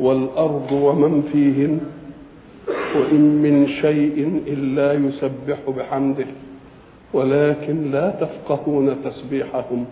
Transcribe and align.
والأرض 0.00 0.72
ومن 0.72 1.22
فيهن 1.32 1.80
وإن 2.96 3.20
من 3.42 3.68
شيء 3.68 4.42
إلا 4.46 4.92
يسبح 4.92 5.58
بحمده 5.76 6.26
ولكن 7.12 7.90
لا 7.90 8.10
تفقهون 8.10 8.96
تسبيحهم 9.04 9.84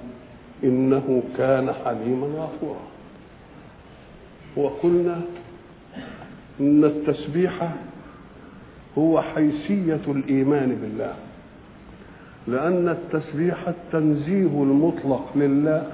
إنه 0.64 1.22
كان 1.38 1.72
حليما 1.84 2.26
غفورا. 2.26 2.80
وقلنا 4.56 5.20
إن 6.60 6.84
التسبيح 6.84 7.72
هو 8.98 9.22
حيثية 9.22 10.00
الإيمان 10.08 10.78
بالله 10.82 11.14
لأن 12.48 12.88
التسبيح 12.88 13.68
التنزيه 13.68 14.62
المطلق 14.62 15.30
لله 15.36 15.86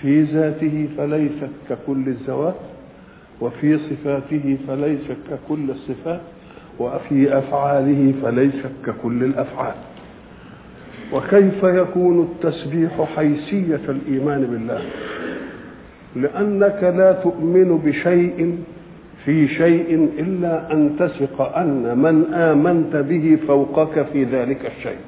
في 0.00 0.22
ذاته 0.22 0.88
فليست 0.96 1.50
ككل 1.68 2.08
الذوات 2.08 2.54
وفي 3.40 3.78
صفاته 3.78 4.56
فليست 4.68 5.16
ككل 5.30 5.70
الصفات 5.70 6.20
وفي 6.78 7.38
أفعاله 7.38 8.14
فليست 8.22 8.72
ككل 8.86 9.24
الأفعال. 9.24 9.74
وكيف 11.12 11.62
يكون 11.62 12.22
التسبيح 12.22 13.02
حيثية 13.16 13.80
الإيمان 13.88 14.40
بالله؟ 14.46 14.80
لأنك 16.16 16.94
لا 16.96 17.12
تؤمن 17.12 17.78
بشيء 17.78 18.58
في 19.24 19.48
شيء 19.48 20.10
إلا 20.18 20.72
أن 20.72 20.96
تثق 20.98 21.56
أن 21.56 21.98
من 21.98 22.34
آمنت 22.34 22.96
به 22.96 23.38
فوقك 23.48 24.06
في 24.12 24.24
ذلك 24.24 24.72
الشيء. 24.76 24.98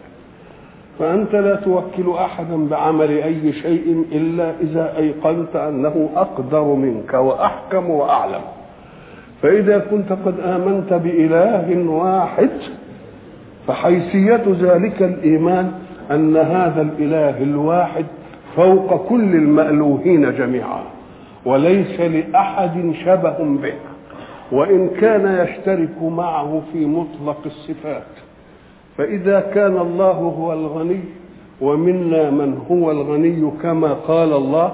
فأنت 0.99 1.35
لا 1.35 1.55
توكل 1.55 2.11
أحدا 2.19 2.69
بعمل 2.69 3.11
أي 3.11 3.53
شيء 3.53 4.05
إلا 4.13 4.53
إذا 4.61 4.97
أيقنت 4.99 5.57
أنه 5.57 6.11
أقدر 6.17 6.65
منك 6.65 7.15
وأحكم 7.15 7.91
وأعلم. 7.91 8.41
فإذا 9.43 9.79
كنت 9.79 10.13
قد 10.13 10.41
آمنت 10.41 10.93
بإله 10.93 11.91
واحد 11.91 12.51
فحيثية 13.67 14.43
ذلك 14.61 15.03
الإيمان 15.03 15.73
أن 16.11 16.37
هذا 16.37 16.83
الإله 16.83 17.43
الواحد 17.43 18.05
فوق 18.57 19.09
كل 19.09 19.35
المألوهين 19.35 20.35
جميعا 20.35 20.83
وليس 21.45 22.01
لأحد 22.01 22.93
شبه 23.05 23.37
به 23.63 23.75
وإن 24.53 24.89
كان 24.89 25.47
يشترك 25.47 26.03
معه 26.03 26.63
في 26.73 26.87
مطلق 26.87 27.39
الصفات. 27.47 28.28
فإذا 28.99 29.41
كان 29.41 29.77
الله 29.77 30.13
هو 30.13 30.53
الغني 30.53 31.01
ومنا 31.61 32.31
من 32.31 32.59
هو 32.71 32.91
الغني 32.91 33.51
كما 33.63 33.93
قال 33.93 34.33
الله 34.33 34.73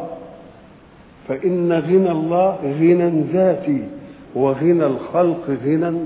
فإن 1.28 1.72
غنى 1.72 2.11
الله 2.11 2.56
غنى 2.62 3.22
ذاتي 3.33 3.83
وغنى 4.34 4.86
الخلق 4.86 5.50
غنى 5.64 5.98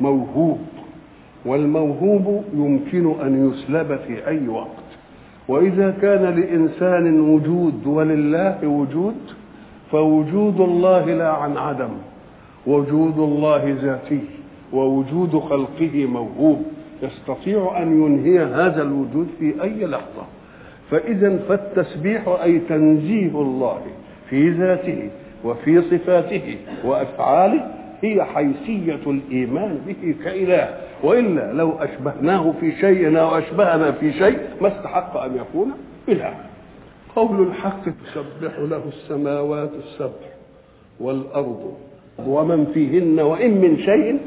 موهوب 0.00 0.58
والموهوب 1.46 2.44
يمكن 2.54 3.20
أن 3.20 3.50
يسلب 3.50 3.98
في 4.06 4.26
أي 4.26 4.48
وقت. 4.48 4.88
وإذا 5.48 5.90
كان 6.02 6.22
لإنسان 6.22 7.20
وجود 7.20 7.86
ولله 7.86 8.58
وجود 8.68 9.14
فوجود 9.90 10.60
الله 10.60 11.04
لا 11.14 11.30
عن 11.30 11.56
عدم 11.56 11.90
وجود 12.66 13.18
الله 13.18 13.76
ذاتي 13.82 14.20
ووجود 14.72 15.38
خلقه 15.38 16.06
موهوب. 16.06 16.62
يستطيع 17.02 17.82
أن 17.82 18.02
ينهي 18.02 18.38
هذا 18.44 18.82
الوجود 18.82 19.28
في 19.38 19.62
أي 19.62 19.86
لحظة. 19.86 20.26
فإذا 20.90 21.38
فالتسبيح 21.48 22.28
أي 22.42 22.58
تنزيه 22.58 23.28
الله 23.30 23.80
في 24.30 24.50
ذاته 24.50 25.10
وفي 25.44 25.82
صفاته 25.82 26.56
وأفعاله 26.84 27.74
هي 28.02 28.24
حيثية 28.24 29.00
الإيمان 29.06 29.78
به 29.86 30.14
كإله. 30.24 30.68
وإلا 31.02 31.52
لو 31.52 31.72
أشبهناه 31.72 32.54
في 32.60 32.72
شيء 32.80 33.18
أو 33.20 33.38
أشبهنا 33.38 33.92
في 33.92 34.12
شيء 34.12 34.38
ما 34.60 34.68
استحق 34.68 35.16
أن 35.16 35.36
يكون 35.36 35.72
إله. 36.08 36.34
قول 37.16 37.46
الحق 37.46 37.82
تسبح 37.84 38.58
له 38.58 38.82
السماوات 38.88 39.70
السبع 39.84 40.28
والأرض 41.00 41.74
ومن 42.26 42.66
فيهن 42.74 43.20
وإن 43.20 43.50
من 43.60 43.78
شيء 43.78 44.18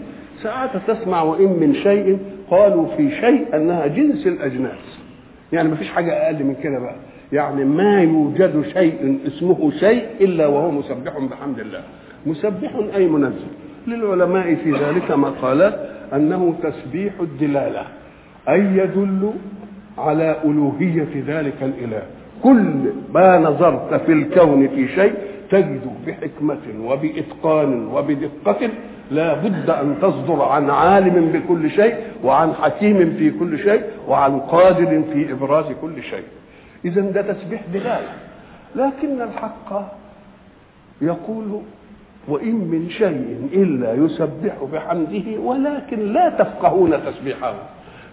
ساعات 0.44 0.70
تسمع 0.88 1.22
وإن 1.22 1.60
من 1.60 1.74
شيء 1.74 2.18
قالوا 2.50 2.88
في 2.98 3.12
شيء 3.12 3.46
أنها 3.56 3.88
جنس 3.88 4.28
الأجناس. 4.28 5.00
يعني 5.54 5.70
ما 5.70 5.76
فيش 5.76 5.90
حاجة 5.90 6.12
أقل 6.26 6.44
من 6.44 6.56
كده 6.64 6.80
بقى. 6.80 6.96
يعني 7.32 7.66
ما 7.66 8.02
يوجد 8.02 8.64
شيء 8.74 9.20
اسمه 9.28 9.72
شيء 9.72 10.06
إلا 10.22 10.48
وهو 10.48 10.72
مسبح 10.72 11.18
بحمد 11.20 11.60
الله. 11.60 11.82
مسبح 12.26 12.76
أي 12.96 13.08
منزل. 13.08 13.48
للعلماء 13.88 14.56
في 14.56 14.72
ذلك 14.72 15.12
مقالات 15.12 15.80
أنه 16.14 16.56
تسبيح 16.64 17.14
الدلالة. 17.20 17.84
أي 18.50 18.60
يدل 18.60 19.32
على 19.98 20.36
ألوهية 20.46 21.24
ذلك 21.28 21.56
الإله. 21.62 22.02
كل 22.44 22.74
ما 23.14 23.40
نظرت 23.40 23.94
في 24.06 24.12
الكون 24.12 24.68
في 24.68 24.88
شيء 24.88 25.14
تجد 25.50 25.82
بحكمة 26.08 26.58
وبإتقان 26.82 27.88
وبدقة 27.88 28.70
لا 29.12 29.34
بد 29.34 29.70
أن 29.70 29.96
تصدر 30.02 30.42
عن 30.42 30.70
عالم 30.70 31.32
بكل 31.32 31.70
شيء 31.70 31.96
وعن 32.24 32.54
حكيم 32.54 33.16
في 33.18 33.32
كل 33.32 33.60
شيء 33.60 33.84
وعن 34.08 34.40
قادر 34.40 35.04
في 35.14 35.32
إبراز 35.32 35.66
كل 35.82 36.04
شيء. 36.04 36.24
إذا 36.86 37.02
ده 37.02 37.22
تسبيح 37.22 37.62
دلالة 37.74 38.14
لكن 38.76 39.22
الحق 39.22 39.92
يقول 41.02 41.62
وإن 42.28 42.56
من 42.56 42.90
شيء 42.90 43.50
إلا 43.54 43.94
يسبح 43.94 44.54
بحمده 44.74 45.40
ولكن 45.40 46.14
لا 46.14 46.30
تفقهون 46.30 47.06
تسبيحه. 47.06 47.54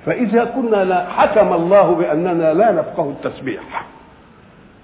فإذا 0.06 0.44
كنا 0.44 0.84
لا 0.84 1.08
حكم 1.08 1.52
الله 1.52 1.94
بأننا 1.94 2.54
لا 2.54 2.72
نفقه 2.72 3.10
التسبيح. 3.10 3.86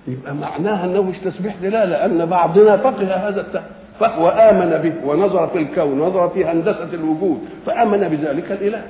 يبقى 0.07 0.35
معناها 0.35 0.85
أنه 0.85 1.03
مش 1.03 1.19
تسبيح 1.19 1.55
دلالة 1.63 2.05
أن 2.05 2.27
بعضنا 2.27 2.77
فقه 2.77 3.29
هذا 3.29 3.63
فهو 4.01 4.29
آمن 4.29 4.71
به 4.83 5.09
ونظر 5.09 5.47
في 5.47 5.59
الكون 5.59 6.01
ونظر 6.01 6.29
في 6.29 6.45
هندسة 6.45 6.89
الوجود 6.95 7.39
فآمن 7.67 8.09
بذلك 8.09 8.53
الإله. 8.53 8.83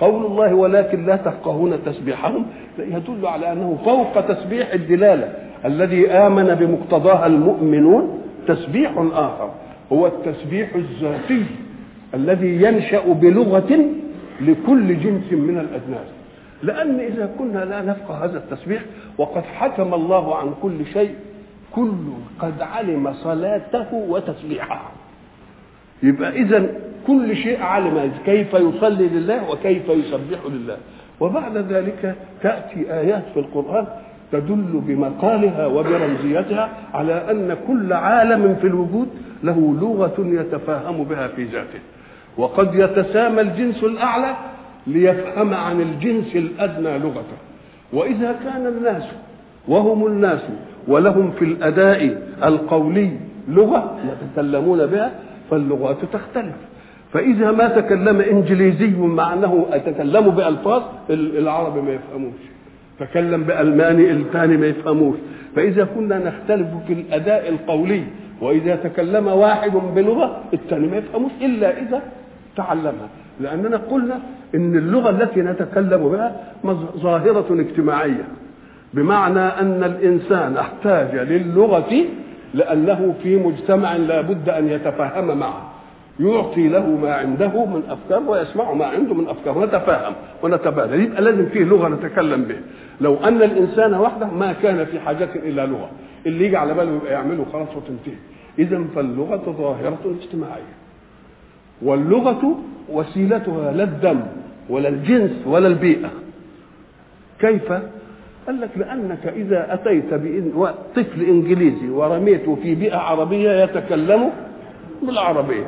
قول 0.00 0.26
الله 0.26 0.54
ولكن 0.54 1.06
لا 1.06 1.16
تفقهون 1.16 1.84
تسبيحهم 1.86 2.46
يدل 2.78 3.26
على 3.26 3.52
أنه 3.52 3.78
فوق 3.84 4.20
تسبيح 4.20 4.72
الدلالة. 4.72 5.32
الذي 5.64 6.10
آمن 6.10 6.54
بمقتضاها 6.54 7.26
المؤمنون 7.26 8.18
تسبيح 8.48 8.92
آخر 9.12 9.50
هو 9.92 10.06
التسبيح 10.06 10.74
الذاتي 10.74 11.44
الذي 12.14 12.62
ينشأ 12.62 13.12
بلغة 13.12 13.84
لكل 14.40 15.00
جنس 15.00 15.32
من 15.32 15.58
الأجناس. 15.58 16.19
لأن 16.62 17.00
إذا 17.00 17.30
كنا 17.38 17.64
لا 17.64 17.82
نفقه 17.82 18.24
هذا 18.24 18.38
التسبيح 18.38 18.82
وقد 19.18 19.42
حكم 19.42 19.94
الله 19.94 20.36
عن 20.36 20.54
كل 20.62 20.86
شيء 20.86 21.14
كل 21.74 21.98
قد 22.38 22.62
علم 22.62 23.12
صلاته 23.12 23.94
وتسبيحه. 23.94 24.90
يبقى 26.02 26.30
إذا 26.30 26.66
كل 27.06 27.36
شيء 27.36 27.62
علم 27.62 28.12
كيف 28.26 28.54
يصلي 28.54 29.08
لله 29.08 29.50
وكيف 29.50 29.88
يسبح 29.88 30.38
لله. 30.48 30.76
وبعد 31.20 31.56
ذلك 31.56 32.14
تأتي 32.42 32.92
آيات 32.92 33.24
في 33.34 33.40
القرآن 33.40 33.86
تدل 34.32 34.82
بمقالها 34.86 35.66
وبرمزيتها 35.66 36.68
على 36.94 37.30
أن 37.30 37.56
كل 37.66 37.92
عالم 37.92 38.54
في 38.60 38.66
الوجود 38.66 39.08
له 39.42 39.76
لغة 39.80 40.14
يتفاهم 40.18 41.04
بها 41.04 41.28
في 41.28 41.44
ذاته. 41.44 41.80
وقد 42.36 42.74
يتسامى 42.74 43.40
الجنس 43.40 43.84
الأعلى 43.84 44.36
ليفهم 44.92 45.54
عن 45.54 45.80
الجنس 45.80 46.36
الأدنى 46.36 46.98
لغته 46.98 47.38
وإذا 47.92 48.36
كان 48.44 48.66
الناس 48.66 49.02
وهم 49.68 50.06
الناس 50.06 50.40
ولهم 50.88 51.30
في 51.38 51.44
الأداء 51.44 52.22
القولي 52.44 53.10
لغة 53.48 53.98
يتكلمون 54.10 54.86
بها 54.86 55.10
فاللغات 55.50 55.96
تختلف. 56.12 56.54
فإذا 57.12 57.50
ما 57.50 57.68
تكلم 57.68 58.20
إنجليزي 58.20 58.96
مع 58.96 59.34
انه 59.34 59.66
يتكلم 59.72 60.30
بالفاظ 60.30 60.82
العرب 61.10 61.84
ما 61.84 61.90
يفهموش. 61.92 62.40
تكلم 63.00 63.42
بألماني 63.42 64.10
الثاني 64.10 64.56
ما 64.56 64.66
يفهموش. 64.66 65.16
فإذا 65.56 65.84
كنا 65.84 66.18
نختلف 66.18 66.68
في 66.86 66.92
الأداء 66.92 67.48
القولي 67.48 68.02
وإذا 68.40 68.76
تكلم 68.76 69.26
واحد 69.26 69.72
بلغة 69.94 70.40
الثاني 70.54 70.86
ما 70.86 70.96
يفهموش 70.96 71.32
إلا 71.40 71.78
إذا 71.78 72.02
تعلمها. 72.56 73.08
لأننا 73.40 73.76
قلنا 73.76 74.20
إن 74.54 74.76
اللغة 74.76 75.10
التي 75.10 75.40
نتكلم 75.40 76.08
بها 76.08 76.54
ظاهرة 76.96 77.46
اجتماعية 77.50 78.24
بمعنى 78.94 79.40
أن 79.40 79.84
الإنسان 79.84 80.56
احتاج 80.56 81.14
للغة 81.16 82.04
لأنه 82.54 83.14
في 83.22 83.36
مجتمع 83.36 83.96
لا 83.96 84.20
بد 84.20 84.48
أن 84.48 84.68
يتفاهم 84.68 85.38
معه. 85.38 85.72
يعطي 86.20 86.68
له 86.68 86.86
ما 86.86 87.14
عنده 87.14 87.64
من 87.64 87.82
أفكار 87.88 88.22
ويسمع 88.30 88.72
ما 88.72 88.86
عنده 88.86 89.14
من 89.14 89.28
أفكار 89.28 89.64
نتفاهم 89.64 90.12
ونتبادل. 90.42 91.00
يبقى 91.00 91.22
لازم 91.22 91.46
فيه 91.46 91.64
لغة 91.64 91.88
نتكلم 91.88 92.44
بها. 92.44 92.60
لو 93.00 93.16
أن 93.16 93.42
الإنسان 93.42 93.94
وحده 93.94 94.26
ما 94.26 94.52
كان 94.52 94.84
في 94.84 95.00
حاجة 95.00 95.28
إلى 95.34 95.66
لغة. 95.66 95.90
اللي 96.26 96.44
يجي 96.46 96.56
على 96.56 96.74
باله 96.74 96.96
يبقى 96.96 97.12
يعمله 97.12 97.46
خلاص 97.52 97.68
وتنتهي. 97.76 98.14
اذا 98.58 98.84
فاللغة 98.94 99.54
ظاهرة 99.58 100.16
اجتماعية. 100.20 100.74
واللغة 101.82 102.58
وسيلتها 102.88 103.72
لا 103.72 103.84
الدم 103.84 104.20
ولا 104.70 104.88
الجنس 104.88 105.46
ولا 105.46 105.68
البيئة. 105.68 106.10
كيف؟ 107.40 107.72
قال 108.46 108.60
لك 108.60 108.70
لأنك 108.76 109.26
إذا 109.26 109.74
أتيت 109.74 110.14
طفل 110.96 111.22
إنجليزي 111.22 111.88
ورميته 111.88 112.58
في 112.62 112.74
بيئة 112.74 112.96
عربية 112.96 113.64
يتكلم 113.64 114.30
بالعربية. 115.02 115.66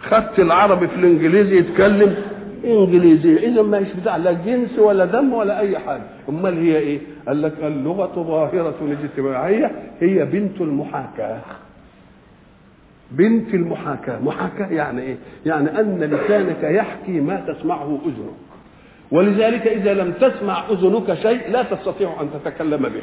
خدت 0.00 0.38
العربي 0.38 0.88
في 0.88 0.96
الإنجليزي 0.96 1.56
يتكلم 1.56 2.14
إنجليزي. 2.64 3.36
إذا 3.36 3.62
ما 3.62 3.84
بتاع 4.02 4.16
لا 4.16 4.32
جنس 4.32 4.78
ولا 4.78 5.04
دم 5.04 5.32
ولا 5.32 5.60
أي 5.60 5.78
حاجة. 5.78 6.02
أمال 6.28 6.58
هي 6.58 6.78
إيه؟ 6.78 6.98
قال 7.28 7.42
لك 7.42 7.54
اللغة 7.62 8.22
ظاهرة 8.22 8.74
اجتماعية 9.04 9.72
هي 10.00 10.24
بنت 10.24 10.60
بنت 13.12 13.54
المحاكاة. 13.54 14.18
محاكاة 14.18 14.66
يعني 14.66 15.02
إيه؟ 15.02 15.16
يعني 15.46 15.80
أن 15.80 16.00
لسانك 16.00 16.62
يحكي 16.62 17.20
ما 17.20 17.44
تسمعه 17.48 17.98
أذنك. 18.04 18.34
ولذلك 19.10 19.66
إذا 19.66 19.94
لم 19.94 20.12
تسمع 20.12 20.64
أذنك 20.70 21.14
شيء 21.14 21.50
لا 21.50 21.62
تستطيع 21.62 22.20
أن 22.20 22.28
تتكلم 22.44 22.82
به. 22.82 23.02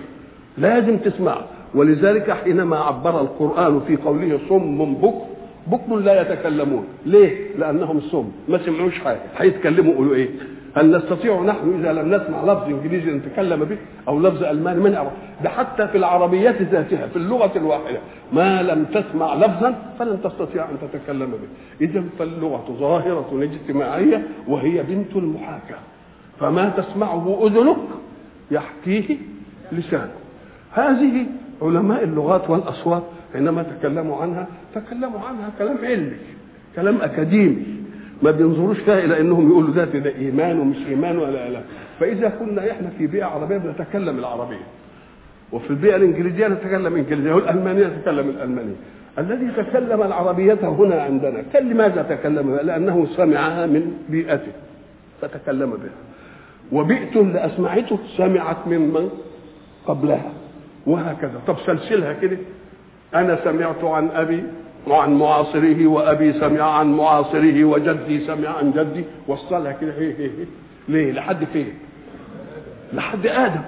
لازم 0.57 0.97
تسمعه 0.97 1.45
ولذلك 1.75 2.31
حينما 2.31 2.77
عبر 2.77 3.21
القرآن 3.21 3.79
في 3.87 3.95
قوله 3.95 4.39
صم 4.49 4.93
بكم 4.95 5.21
بكم 5.67 5.99
لا 5.99 6.21
يتكلمون. 6.21 6.85
ليه؟ 7.05 7.55
لأنهم 7.57 7.99
صم. 7.99 8.31
ما 8.47 8.57
سمعوش 8.65 8.99
حاجة. 8.99 9.19
هيتكلموا 9.37 9.93
يقولوا 9.93 10.15
إيه؟ 10.15 10.29
هل 10.75 10.97
نستطيع 10.97 11.41
نحن 11.41 11.79
إذا 11.79 11.93
لم 11.93 12.15
نسمع 12.15 12.43
لفظ 12.43 12.63
إنجليزي 12.63 13.11
نتكلم 13.11 13.63
به 13.63 13.77
أو 14.07 14.19
لفظ 14.19 14.43
الماني 14.43 14.79
ما 14.79 14.89
نعرف 14.89 15.11
ده 15.43 15.49
حتى 15.49 15.87
في 15.87 15.97
العربيات 15.97 16.61
ذاتها 16.61 17.07
في 17.07 17.15
اللغة 17.15 17.51
الواحدة. 17.55 17.99
ما 18.33 18.63
لم 18.63 18.85
تسمع 18.85 19.35
لفظا 19.35 19.75
فلن 19.99 20.21
تستطيع 20.23 20.63
أن 20.63 20.77
تتكلم 20.81 21.31
به. 21.31 21.85
اذا 21.85 22.03
فاللغة 22.19 22.75
ظاهرة 22.79 23.29
اجتماعية 23.43 24.27
وهي 24.47 24.83
بنت 24.83 25.15
المحاكاة. 25.15 25.79
فما 26.39 26.69
تسمعه 26.69 27.47
أذنك 27.47 27.77
يحكيه 28.51 29.17
لسانك. 29.71 30.11
هذه 30.71 31.25
علماء 31.61 32.03
اللغات 32.03 32.49
والأصوات 32.49 33.03
حينما 33.33 33.63
تكلموا 33.63 34.21
عنها 34.21 34.47
تكلموا 34.75 35.19
عنها 35.19 35.49
كلام 35.57 35.77
علمي 35.83 36.17
كلام 36.75 37.01
أكاديمي. 37.01 37.65
ما 38.21 38.31
بينظروش 38.31 38.79
فيها 38.79 38.99
إلى 38.99 39.19
إنهم 39.21 39.49
يقولوا 39.49 39.73
ذات 39.73 39.95
ده 39.95 40.15
إيمان 40.15 40.59
ومش 40.59 40.77
إيمان 40.87 41.17
ولا 41.17 41.49
لا 41.49 41.61
فإذا 41.99 42.29
كنا 42.29 42.71
إحنا 42.71 42.89
في 42.97 43.07
بيئة 43.07 43.25
عربية 43.25 43.57
بنتكلم 43.57 44.19
العربية. 44.19 44.65
وفي 45.51 45.69
البيئة 45.69 45.95
الإنجليزية 45.95 46.47
نتكلم 46.47 46.95
إنجليزية 46.95 47.33
والألمانية 47.33 47.87
نتكلم 47.87 48.29
الألمانية. 48.29 48.75
الذي 49.19 49.51
تكلم 49.57 50.01
العربية 50.01 50.57
هنا 50.63 51.01
عندنا 51.01 51.43
كان 51.53 51.69
لماذا 51.69 52.01
تكلم 52.01 52.51
بها؟ 52.51 52.63
لأنه 52.63 53.07
سمعها 53.17 53.65
من 53.65 53.93
بيئته. 54.09 54.51
فتكلم 55.21 55.69
بها. 55.69 56.79
وبيئته 56.79 57.21
اللي 57.21 57.45
أسمعته 57.45 57.99
سمعت 58.17 58.67
ممن 58.67 59.09
قبلها. 59.85 60.31
وهكذا. 60.87 61.41
طب 61.47 61.55
سلسلها 61.65 62.13
كده. 62.13 62.37
أنا 63.15 63.39
سمعت 63.43 63.83
عن 63.83 64.09
أبي 64.13 64.43
وعن 64.89 65.13
معاصره 65.13 65.87
وأبي 65.87 66.33
سمع 66.33 66.61
عن 66.63 66.93
معاصره 66.97 67.63
وجدي 67.63 68.25
سمع 68.27 68.49
عن 68.49 68.71
جدي. 68.71 69.03
وصلها 69.27 69.71
كده 69.71 69.93
هي 69.97 70.13
هي 70.17 70.29
ليه؟ 70.89 71.11
لحد 71.11 71.45
فين؟ 71.53 71.73
لحد 72.93 73.27
آدم. 73.27 73.61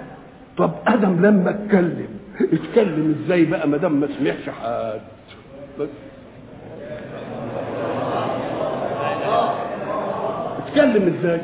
طب 0.57 0.71
آدم 0.87 1.25
لما 1.25 1.49
اتكلم 1.49 2.07
اتكلم 2.41 3.15
إزاي 3.25 3.45
بقى 3.45 3.67
ما 3.67 3.77
دام 3.77 3.99
ما 3.99 4.07
سمعش 4.19 4.49
حد؟ 4.49 4.99
اتكلم 10.67 11.13
إزاي؟ 11.19 11.41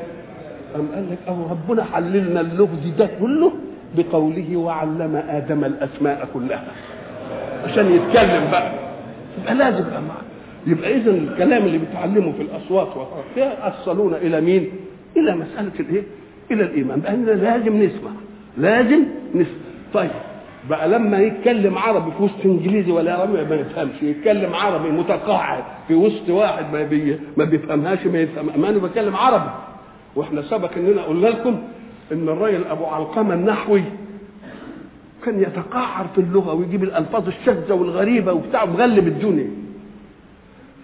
قام 0.74 0.88
قال 0.96 1.12
لك 1.12 1.18
أهو 1.28 1.44
ربنا 1.52 1.84
حللنا 1.84 2.42
اللغز 2.42 2.88
ده 2.98 3.10
كله 3.20 3.52
بقوله 3.98 4.58
وعلم 4.58 5.24
آدم 5.30 5.66
الأسماء 5.66 6.28
كلها. 6.34 6.64
عشان 7.66 7.92
يتكلم 7.92 8.52
بقى. 8.52 8.87
يبقى 9.42 9.56
لازم 9.56 9.80
يبقى 9.88 10.02
يبقى 10.68 10.96
اذا 10.98 11.12
الكلام 11.12 11.66
اللي 11.66 11.78
بيتعلمه 11.78 12.32
في 12.32 12.42
الأصوات 12.42 12.88
يوصلونا 13.38 14.18
إلى 14.18 14.42
مين؟ 14.42 14.70
إلى 15.18 15.36
مسألة 15.36 15.72
الإيه؟ 15.80 16.04
إلى 16.52 16.64
الإيمان. 16.64 17.00
باننا 17.00 17.32
لازم 17.32 17.84
نسمع. 17.84 18.12
لازم 18.58 19.04
نسمع. 19.36 19.54
طيب 19.94 20.10
بقى 20.70 20.90
لما 20.90 21.20
يتكلم 21.20 21.78
عربي 21.78 22.12
في 22.18 22.24
وسط 22.24 22.46
إنجليزي 22.46 22.92
ولا 22.92 23.16
عربي 23.16 23.44
ما 23.46 23.56
يفهمش 23.56 24.04
يتكلم 24.04 24.54
عربي 24.54 24.90
متقاعد 24.90 25.64
في 25.88 25.94
وسط 25.96 26.30
واحد 26.30 26.74
ما, 26.74 26.84
بي 26.84 27.20
ما 27.38 27.44
بيفهمهاش 27.44 28.06
ما 28.06 28.20
يفهم 28.20 28.46
ما 28.62 28.70
أنا 28.70 28.78
بتكلم 28.78 29.16
عربي. 29.16 29.50
وإحنا 30.16 30.42
سبق 30.42 30.72
إننا 30.78 31.02
قلنا 31.02 31.28
لكم 31.28 31.58
إن 32.12 32.30
الراجل 32.30 32.64
أبو 32.64 32.86
علقمة 32.86 33.34
النحوي 33.34 33.84
كان 35.28 35.42
يتقعر 35.42 36.08
في 36.16 36.22
اللغة 36.22 36.54
ويجيب 36.54 36.84
الألفاظ 36.84 37.28
الشاذة 37.28 37.74
والغريبة 37.74 38.34
وبتاع 38.34 38.66
مغلب 38.66 39.08
الدنيا. 39.08 39.52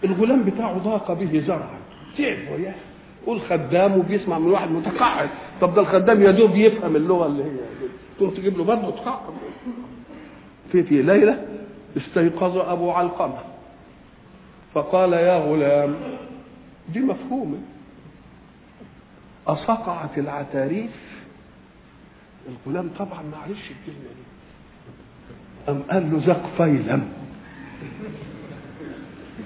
الغلام 0.04 0.44
بتاعه 0.44 0.78
ضاق 0.78 1.14
به 1.14 1.44
زرعا. 1.48 1.80
تعب 2.18 2.38
وياه 2.52 2.76
قول 3.26 3.42
خدام 3.42 3.98
وبيسمع 3.98 4.40
من 4.40 4.52
واحد 4.52 4.72
متقاعد. 4.72 5.30
طب 5.62 5.74
ده 5.74 5.82
الخدام 5.82 6.22
يا 6.22 6.32
دوب 6.32 6.56
يفهم 6.56 6.96
اللغة 6.96 7.28
اللي 7.28 7.44
هي. 7.44 7.58
تقوم 8.18 8.30
تجيب 8.30 8.58
له 8.58 8.64
برضه 8.64 8.92
تقعد 8.92 9.34
في 10.72 10.84
في 10.84 11.02
ليلة 11.02 11.46
استيقظ 11.98 12.58
أبو 12.58 12.92
علقمة. 12.92 13.40
فقال 14.74 15.14
يا 15.14 15.38
غلام 15.38 15.96
دي 16.90 17.00
مفهومة. 17.00 17.58
أصقعت 19.48 20.18
العتاريف؟ 20.18 20.92
الغلام 22.50 22.90
طبعا 23.00 23.24
معلش 23.32 23.72
الكلمة 23.72 24.10
دي. 24.10 24.33
أم 25.70 25.82
قال 25.92 26.12
له 26.12 26.20
زق 26.20 26.42
فيلم؟ 26.58 27.04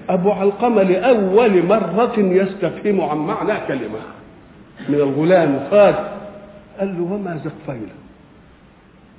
أبو 0.08 0.30
علقمة 0.32 0.82
لأول 0.82 1.66
مرة 1.66 2.14
يستفهم 2.18 3.00
عن 3.00 3.16
معنى 3.18 3.66
كلمة 3.68 4.00
من 4.88 4.94
الغلام 4.94 5.58
قال 5.70 5.94
قال 6.80 6.98
له 6.98 7.12
وما 7.12 7.36
زق 7.44 7.52
فيلم؟ 7.66 7.98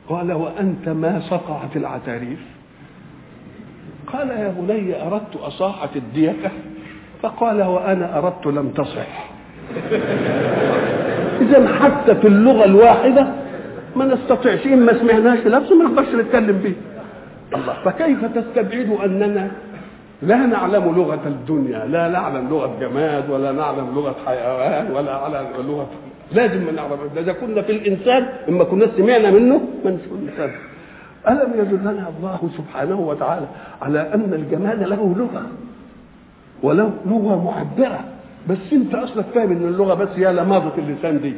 قال 0.09 0.31
وأنت 0.31 0.89
ما 0.89 1.19
صقعت 1.29 1.75
العتاريف؟ 1.75 2.39
قال 4.13 4.29
يا 4.29 4.55
بني 4.59 5.07
أردت 5.07 5.35
أصاحة 5.35 5.89
الديكة؟ 5.95 6.51
فقال 7.21 7.61
وأنا 7.63 8.17
أردت 8.17 8.45
لم 8.47 8.69
تصح. 8.69 9.29
إذا 11.41 11.67
حتى 11.79 12.15
في 12.15 12.27
اللغة 12.27 12.65
الواحدة 12.65 13.27
ما 13.95 14.05
نستطيعش 14.05 14.67
ما 14.67 14.93
سمعناش 14.99 15.39
لفظ 15.39 15.73
ما 15.73 15.83
نقدرش 15.83 16.15
نتكلم 16.15 16.57
به. 16.57 16.73
الله 17.55 17.73
فكيف 17.85 18.25
تستبعد 18.25 18.97
أننا 19.05 19.51
لا 20.21 20.35
نعلم 20.35 20.95
لغة 20.95 21.19
الدنيا 21.25 21.85
لا 21.85 22.09
نعلم 22.09 22.49
لغة 22.49 22.77
جماد 22.81 23.29
ولا 23.29 23.51
نعلم 23.51 23.95
لغة 23.95 24.15
حيوان 24.25 24.91
ولا 24.91 25.11
نعلم 25.11 25.47
لغة 25.67 25.87
لازم 26.31 26.65
ما 26.65 26.71
نعرف. 26.71 26.99
إذا 27.17 27.33
كنا 27.33 27.61
في 27.61 27.71
الإنسان 27.71 28.25
إما 28.49 28.63
كنا 28.63 28.87
سمعنا 28.97 29.31
منه 29.31 29.61
ما 29.85 29.91
نسمع 29.91 30.49
ألم 31.29 31.53
يدلنا 31.59 32.11
الله 32.17 32.49
سبحانه 32.57 32.99
وتعالى 32.99 33.45
على 33.81 34.13
أن 34.13 34.33
الجمال 34.33 34.89
له 34.89 35.15
لغة 35.17 35.43
وله 36.63 36.91
لغة 37.05 37.43
معبرة. 37.45 37.99
بس 38.49 38.73
أنت 38.73 38.95
أصلك 38.95 39.25
فاهم 39.35 39.51
إن 39.51 39.67
اللغة 39.67 39.93
بس 39.93 40.09
هي 40.15 40.33
لماضه 40.33 40.71
اللسان 40.77 41.21
دي؟ 41.21 41.33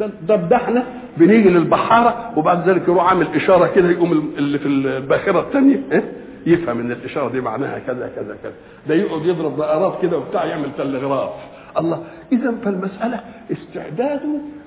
ده 0.00 0.10
ده, 0.26 0.56
إحنا 0.56 0.84
بنيجي 1.16 1.48
للبحارة 1.48 2.32
وبعد 2.38 2.68
ذلك 2.68 2.82
يروح 2.88 3.08
عامل 3.10 3.26
إشارة 3.34 3.66
كده 3.66 3.90
يقوم 3.90 4.12
اللي 4.38 4.58
في 4.58 4.68
الباخرة 4.68 5.40
الثانية 5.40 5.80
إيه؟ 5.92 6.04
يفهم 6.46 6.80
إن 6.80 6.92
الإشارة 6.92 7.28
دي 7.28 7.40
معناها 7.40 7.78
كذا 7.78 8.10
كذا 8.16 8.36
كذا. 8.42 8.52
ده 8.88 8.94
يقعد 8.94 9.26
يضرب 9.26 9.56
دائرات 9.56 10.02
كده 10.02 10.18
وبتاع 10.18 10.44
يعمل 10.44 10.68
تلغراف. 10.78 11.30
الله 11.78 12.04
إذا 12.32 12.54
فالمسألة 12.64 13.20
استعداد 13.52 14.20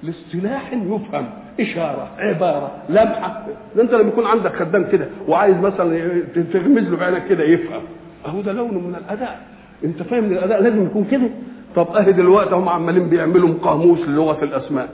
لاصطلاح 0.03 0.73
يفهم. 0.73 1.25
إشارة 1.59 2.07
عبارة 2.17 2.71
لمحة. 2.89 3.45
ده 3.75 3.83
أنت 3.83 3.93
لما 3.93 4.07
يكون 4.09 4.25
عندك 4.25 4.55
خدام 4.55 4.87
كده 4.91 5.07
وعايز 5.27 5.55
مثلا 5.57 6.21
تغمز 6.53 6.89
له 6.89 6.97
بعينك 6.97 7.27
كده 7.27 7.43
يفهم. 7.43 7.81
أهو 8.25 8.41
ده 8.41 8.51
لون 8.53 8.73
من 8.73 8.95
الأداء. 8.95 9.41
أنت 9.85 10.03
فاهم 10.03 10.23
إن 10.23 10.31
الأداء 10.31 10.61
لازم 10.61 10.85
يكون 10.85 11.05
كده؟ 11.11 11.29
طب 11.75 11.87
اهي 11.95 12.11
دلوقتي 12.11 12.55
هم 12.55 12.69
عمالين 12.69 13.09
بيعملوا 13.09 13.53
قاموس 13.63 13.99
للغة 14.07 14.43
الاسماك 14.43 14.89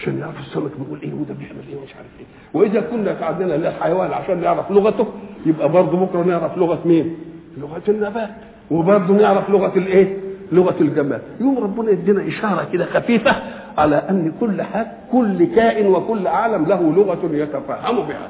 عشان 0.00 0.18
يعرفوا 0.18 0.40
السمك 0.40 0.70
بيقول 0.80 1.00
إيه 1.02 1.12
وده 1.14 1.34
بيعمل 1.34 1.62
إيه 1.70 1.76
ومش 1.76 1.94
عارف 1.96 2.08
إيه. 2.20 2.26
وإذا 2.54 2.80
كنا 2.80 3.12
قعدنا 3.12 3.52
للحيوان 3.54 4.12
عشان 4.12 4.40
نعرف 4.40 4.70
لغته 4.70 5.06
يبقى 5.46 5.68
برضه 5.68 5.98
بكرة 6.06 6.22
نعرف 6.22 6.58
لغة 6.58 6.78
مين؟ 6.84 7.16
لغة 7.58 7.82
النبات. 7.88 8.30
وبرضه 8.70 9.14
نعرف 9.14 9.50
لغة 9.50 9.72
الإيه؟ 9.78 10.16
لغة 10.52 10.74
الجماد. 10.80 11.22
يوم 11.40 11.58
ربنا 11.58 11.90
يدينا 11.90 12.28
إشارة 12.28 12.68
كده 12.72 12.84
خفيفة 12.84 13.36
على 13.78 13.96
أن 13.96 14.32
كل 14.40 14.62
حاجة 14.62 14.92
كل 15.12 15.44
كائن 15.54 15.86
وكل 15.86 16.26
عالم 16.26 16.64
له 16.66 16.92
لغة 16.92 17.30
يتفهم 17.32 17.96
بها. 17.96 18.28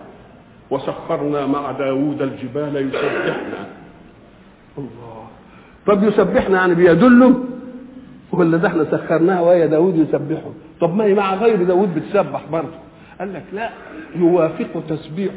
وسخرنا 0.71 1.47
مع 1.47 1.73
داوود 1.73 2.23
الجبال 2.23 2.77
يسبحنا. 2.77 3.67
الله. 4.79 5.21
طب 5.87 6.03
يسبحنا 6.05 6.57
يعني 6.57 6.75
بيدله 6.75 7.35
ولا 8.33 8.57
ده 8.57 8.69
إحنا 8.69 8.85
سخرناها 8.85 9.41
وهي 9.41 9.69
داوود 9.69 9.97
يسبحه. 9.97 10.51
طب 10.81 10.97
ما 10.97 11.05
هي 11.05 11.15
مع 11.15 11.35
غير 11.35 11.63
داوود 11.65 11.95
بتسبح 11.95 12.43
برضه. 12.53 12.79
قال 13.21 13.35
لك 13.35 13.45
لا 13.53 13.71
يوافق 14.17 14.83
تسبيح 14.89 15.33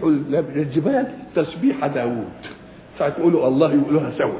الجبال 0.55 1.07
تسبيح 1.35 1.85
داوود 1.87 2.27
ساعة 2.99 3.13
يقولوا 3.19 3.47
الله 3.47 3.73
يقولوها 3.73 4.11
سوا. 4.17 4.39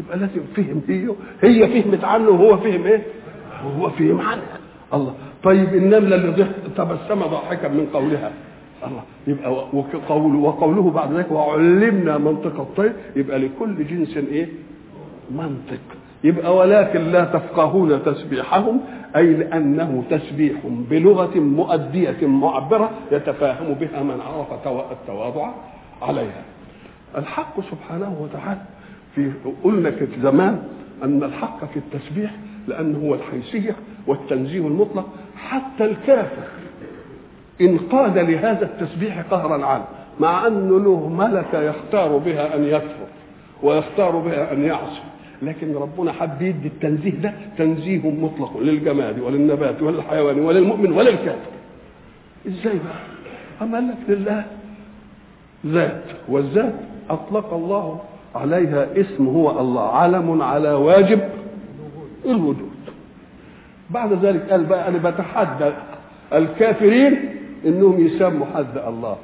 يبقى 0.00 0.18
لازم 0.18 0.40
فهم 0.56 0.82
هي 0.88 1.08
هي 1.42 1.82
فهمت 1.82 2.04
عنه 2.04 2.28
وهو 2.28 2.56
فهم 2.56 2.84
إيه؟ 2.86 3.02
وهو 3.64 3.90
فهم 3.90 4.20
عنها. 4.20 4.58
الله. 4.94 5.14
طيب 5.42 5.74
النمله 5.74 6.16
اللي 6.16 6.46
تبسم 6.76 7.20
ضاحكا 7.20 7.68
من 7.68 7.86
قولها. 7.92 8.32
الله. 8.86 9.02
يبقى 9.26 9.52
وقوله 9.52 10.38
وقوله 10.38 10.90
بعد 10.90 11.12
ذلك 11.12 11.30
وعلمنا 11.32 12.18
منطق 12.18 12.60
الطير. 12.60 12.92
يبقى 13.16 13.38
لكل 13.38 13.86
جنس 13.86 14.16
إيه؟ 14.16 14.48
منطق. 15.30 15.80
يبقى 16.24 16.56
ولكن 16.56 17.00
لا 17.00 17.24
تفقهون 17.24 18.02
تسبيحهم. 18.04 18.80
أي 19.16 19.34
لأنه 19.34 20.02
تسبيح 20.10 20.56
بلغة 20.66 21.38
مؤدية 21.38 22.26
معبرة 22.26 22.90
يتفاهم 23.12 23.74
بها 23.74 24.02
من 24.02 24.20
عرف 24.20 24.52
التواضع 24.92 25.50
عليها. 26.02 26.42
الحق 27.18 27.60
سبحانه 27.60 28.16
وتعالى 28.20 28.60
في 29.14 29.32
قلنا 29.64 29.90
في 29.90 30.06
زمان 30.22 30.62
أن 31.04 31.22
الحق 31.22 31.64
في 31.64 31.76
التسبيح 31.78 32.30
لأنه 32.68 32.98
هو 33.08 33.14
الحيثية 33.14 33.76
والتنزيه 34.06 34.66
المطلق 34.66 35.06
حتى 35.36 35.84
الكافر 35.84 36.42
انقاد 37.60 38.18
لهذا 38.18 38.64
التسبيح 38.64 39.20
قهرا 39.20 39.66
عنه 39.66 39.84
مع 40.20 40.46
انه 40.46 40.80
له 40.80 41.08
ملكة 41.08 41.62
يختار 41.62 42.16
بها 42.16 42.56
أن 42.56 42.64
يكفر 42.64 43.06
ويختار 43.62 44.16
بها 44.16 44.52
أن 44.52 44.64
يعصي 44.64 45.00
لكن 45.42 45.74
ربنا 45.74 46.12
حب 46.12 46.42
يدي 46.42 46.68
التنزيه 46.68 47.10
ده 47.10 47.32
تنزيه 47.58 48.10
مطلق 48.10 48.58
للجماد 48.58 49.20
وللنبات 49.20 49.82
وللحيوان 49.82 50.38
وللمؤمن 50.40 50.92
وللكافر. 50.92 51.50
إزاي 52.48 52.74
بقى؟ 52.78 53.02
أما 53.62 53.74
قال 53.78 53.88
لك 53.88 53.96
لله 54.18 54.44
ذات 55.66 56.02
والذات 56.28 56.74
أطلق 57.10 57.54
الله 57.54 58.00
عليها 58.34 58.86
اسم 59.00 59.26
هو 59.26 59.60
الله 59.60 59.88
علم 59.88 60.42
على 60.42 60.72
واجب 60.72 61.20
الوجود. 62.26 62.70
بعد 63.90 64.12
ذلك 64.24 64.50
قال 64.50 64.64
بقى 64.64 64.88
أنا 64.88 65.10
بتحدى 65.10 65.70
الكافرين 66.32 67.18
إنهم 67.66 68.06
يسموا 68.06 68.46
حد 68.54 68.78
الله. 68.86 69.16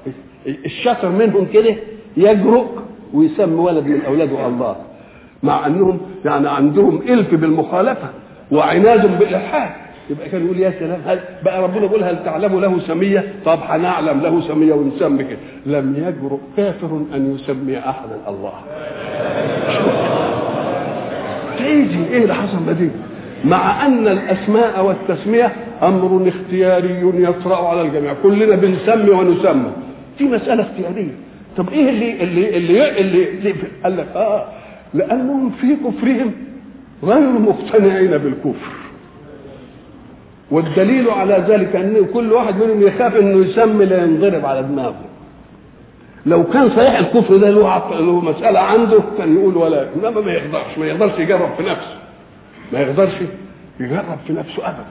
الشاطر 0.46 1.08
منهم 1.08 1.46
كده 1.46 1.76
يجرؤ 2.16 2.66
ويسمي 3.14 3.54
ولد 3.54 3.86
من 3.86 4.00
أولاده 4.06 4.46
الله. 4.46 4.76
مع 5.42 5.66
أنهم 5.66 6.00
يعني 6.24 6.48
عندهم 6.48 7.00
إلف 7.08 7.34
بالمخالفة 7.34 8.08
وعناد 8.52 9.18
بالإلحاد 9.18 9.70
يبقى 10.10 10.28
كان 10.28 10.44
يقول 10.44 10.58
يا 10.58 10.70
سلام 10.80 11.00
هل 11.06 11.18
بقى 11.44 11.62
ربنا 11.62 11.84
يقول 11.84 12.04
هل 12.04 12.24
تعلم 12.24 12.60
له 12.60 12.78
سمية؟ 12.80 13.24
طب 13.44 13.58
هنعلم 13.68 14.20
له 14.20 14.40
سمية 14.40 14.72
ونسمي 14.74 15.24
كده 15.24 15.38
لم 15.66 15.94
يجرؤ 15.96 16.38
كافر 16.56 17.00
أن 17.14 17.34
يسمي 17.34 17.78
أحدا 17.78 18.18
الله. 18.28 18.52
تيجي 21.58 21.98
إيه 22.10 22.22
اللي 22.22 22.34
حصل 22.34 22.74
دي؟ 22.78 22.88
مع 23.44 23.86
أن 23.86 24.08
الأسماء 24.08 24.84
والتسمية 24.86 25.52
أمر 25.82 26.28
اختياري 26.28 27.22
يطرأ 27.22 27.68
على 27.68 27.80
الجميع 27.82 28.14
كلنا 28.22 28.56
بنسمي 28.56 29.10
ونسمى 29.10 29.70
دي 30.18 30.24
مسألة 30.24 30.62
اختيارية 30.62 31.12
طب 31.56 31.68
إيه 31.72 31.88
اللي 31.90 32.22
اللي 32.22 32.56
اللي, 32.56 33.00
اللي, 33.00 33.30
اللي 33.30 33.54
قال 33.84 33.96
لك 33.96 34.06
آه 34.16 34.44
لأنهم 34.94 35.50
في 35.50 35.76
كفرهم 35.76 36.32
غير 37.02 37.28
مقتنعين 37.28 38.10
بالكفر. 38.18 38.72
والدليل 40.50 41.10
على 41.10 41.44
ذلك 41.48 41.76
أن 41.76 42.06
كل 42.14 42.32
واحد 42.32 42.54
منهم 42.62 42.82
يخاف 42.82 43.16
إنه 43.16 43.46
يسمي 43.46 43.84
لا 43.84 44.04
ينضرب 44.04 44.46
على 44.46 44.62
دماغه. 44.62 45.04
لو 46.26 46.44
كان 46.44 46.70
صحيح 46.70 46.98
الكفر 46.98 47.36
ده 47.36 47.50
له 47.50 48.20
مسألة 48.20 48.60
عنده 48.60 49.02
كان 49.18 49.36
يقول 49.36 49.56
ولا 49.56 49.88
انما 49.96 50.20
ما 50.20 50.32
يقدرش 50.32 50.78
ما 50.78 50.86
يقدرش 50.86 51.18
يجرب 51.18 51.54
في 51.56 51.62
نفسه. 51.62 51.98
ما 52.72 52.80
يقدرش 52.80 53.12
يجرب 53.80 54.18
في 54.26 54.32
نفسه 54.32 54.68
ابدا. 54.68 54.86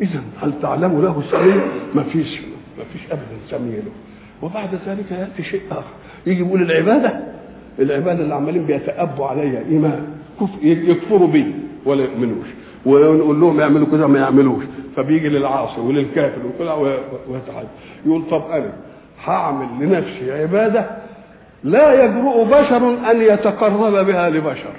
اذا 0.00 0.20
هل 0.42 0.52
تعلم 0.62 1.02
له 1.02 1.22
سميه 1.30 1.66
ما 1.94 2.02
فيش 2.02 2.40
ما 2.78 2.84
فيش 2.92 3.02
ابدا 3.10 3.36
سميه 3.50 3.76
له. 3.76 3.92
وبعد 4.42 4.68
ذلك 4.86 5.10
يأتي 5.10 5.42
شيء 5.42 5.62
آخر. 5.70 5.94
يجي 6.26 6.40
يقول 6.40 6.62
العبادة 6.62 7.20
العبادة 7.78 8.22
اللي 8.22 8.34
عمالين 8.34 8.64
بيتأبوا 8.66 9.26
عليها 9.26 9.60
إيمان 9.70 10.06
يكفروا 10.62 11.28
بي 11.28 11.54
ولا 11.86 12.04
يؤمنوش. 12.04 12.46
ونقول 12.86 13.40
لهم 13.40 13.60
يعملوا 13.60 13.86
كذا 13.86 14.06
ما 14.06 14.18
يعملوش. 14.18 14.64
فبيجي 14.96 15.28
للعاصي 15.28 15.80
وللكافر 15.80 16.38
وكل 16.46 16.64
ويتعب. 17.28 17.64
يقول 18.06 18.22
طب 18.30 18.42
أنا 18.52 18.72
هعمل 19.24 19.66
لنفسي 19.80 20.32
عبادة 20.32 20.86
لا 21.64 22.04
يجرؤ 22.04 22.44
بشر 22.44 23.10
أن 23.10 23.20
يتقرب 23.22 24.06
بها 24.06 24.30
لبشر. 24.30 24.72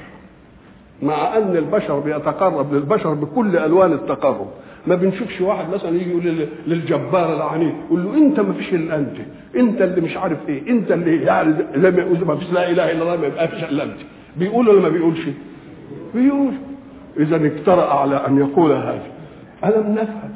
مع 1.01 1.37
أن 1.37 1.57
البشر 1.57 1.99
بيتقرب 1.99 2.73
للبشر 2.73 3.13
بكل 3.13 3.57
ألوان 3.57 3.93
التقرب. 3.93 4.47
ما 4.87 4.95
بنشوفش 4.95 5.41
واحد 5.41 5.69
مثلا 5.69 5.95
يجي 5.95 6.09
يقول 6.09 6.47
للجبار 6.67 7.35
العنيد 7.35 7.73
يقول 7.87 8.03
له 8.03 8.17
أنت 8.17 8.39
ما 8.39 8.53
فيش 8.53 8.73
إلا 8.73 8.95
أنت 8.97 9.17
أنت 9.55 9.81
اللي 9.81 10.01
مش 10.01 10.17
عارف 10.17 10.37
إيه 10.49 10.69
أنت 10.69 10.91
اللي 10.91 11.23
يعني 11.23 11.55
يقول 11.75 12.25
ما 12.27 12.35
فيش 12.35 12.51
لا 12.53 12.69
إله 12.69 12.91
إلا 12.91 13.01
الله 13.15 13.29
ما 13.29 13.45
فيش 13.47 13.63
إلا 13.63 13.83
أنت. 13.83 13.97
بيقول 14.37 14.69
ولا 14.69 14.81
ما 14.81 14.89
بيقولش؟ 14.89 15.19
بيقول. 16.15 16.53
اذا 17.19 17.35
اجترأ 17.35 17.93
على 17.93 18.15
أن 18.27 18.37
يقول 18.37 18.71
هذا. 18.71 19.03
ألم 19.65 19.93
نفهم؟ 19.93 20.31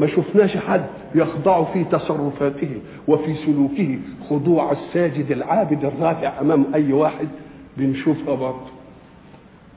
ما 0.00 0.06
شفناش 0.06 0.56
حد 0.56 0.84
يخضع 1.14 1.64
في 1.64 1.84
تصرفاته 1.84 2.70
وفي 3.08 3.34
سلوكه 3.34 3.98
خضوع 4.30 4.72
الساجد 4.72 5.32
العابد 5.32 5.84
الرافع 5.84 6.40
أمام 6.40 6.64
أي 6.74 6.92
واحد؟ 6.92 7.28
بنشوفها 7.76 8.34
برضه. 8.34 8.70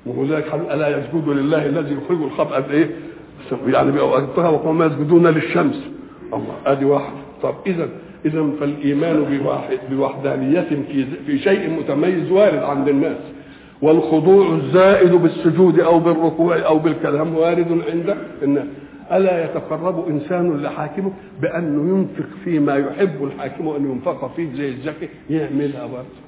وهناك 0.05 0.45
ألا 0.71 0.97
يسجد 0.97 1.29
لله 1.29 1.65
الذي 1.65 1.93
يخرج 1.95 2.21
الخبأ 2.21 2.59
بإيه؟ 2.59 2.89
يعني 3.67 3.91
بأوقاتها 3.91 4.49
وقوم 4.49 4.83
يسجدون 4.83 5.27
للشمس. 5.27 5.89
الله 6.33 6.55
ادي 6.65 6.85
واحد. 6.85 7.13
طب 7.43 7.55
اذا 7.67 7.89
اذا 8.25 8.49
فالإيمان 8.59 9.23
بواحد 9.23 9.79
بوحدانية 9.91 10.61
في 10.89 11.05
في 11.25 11.39
شيء 11.39 11.69
متميز 11.69 12.31
وارد 12.31 12.63
عند 12.63 12.87
الناس. 12.87 13.17
والخضوع 13.81 14.55
الزائد 14.55 15.11
بالسجود 15.11 15.79
أو 15.79 15.99
بالركوع 15.99 16.57
أو 16.65 16.79
بالكلام 16.79 17.35
وارد 17.35 17.81
عند 17.91 18.17
الناس. 18.43 18.67
ألا 19.11 19.45
يتقرب 19.45 20.07
إنسان 20.07 20.61
لحاكمه 20.61 21.11
بانه 21.41 21.97
ينفق 21.97 22.29
فيما 22.43 22.75
يحب؟ 22.77 23.23
الحاكم 23.23 23.67
أن 23.67 23.91
ينفق 23.91 24.35
فيه 24.35 24.53
زي 24.53 24.69
الزكاه 24.69 25.09
يعملها 25.29 25.85
برضه. 25.85 26.23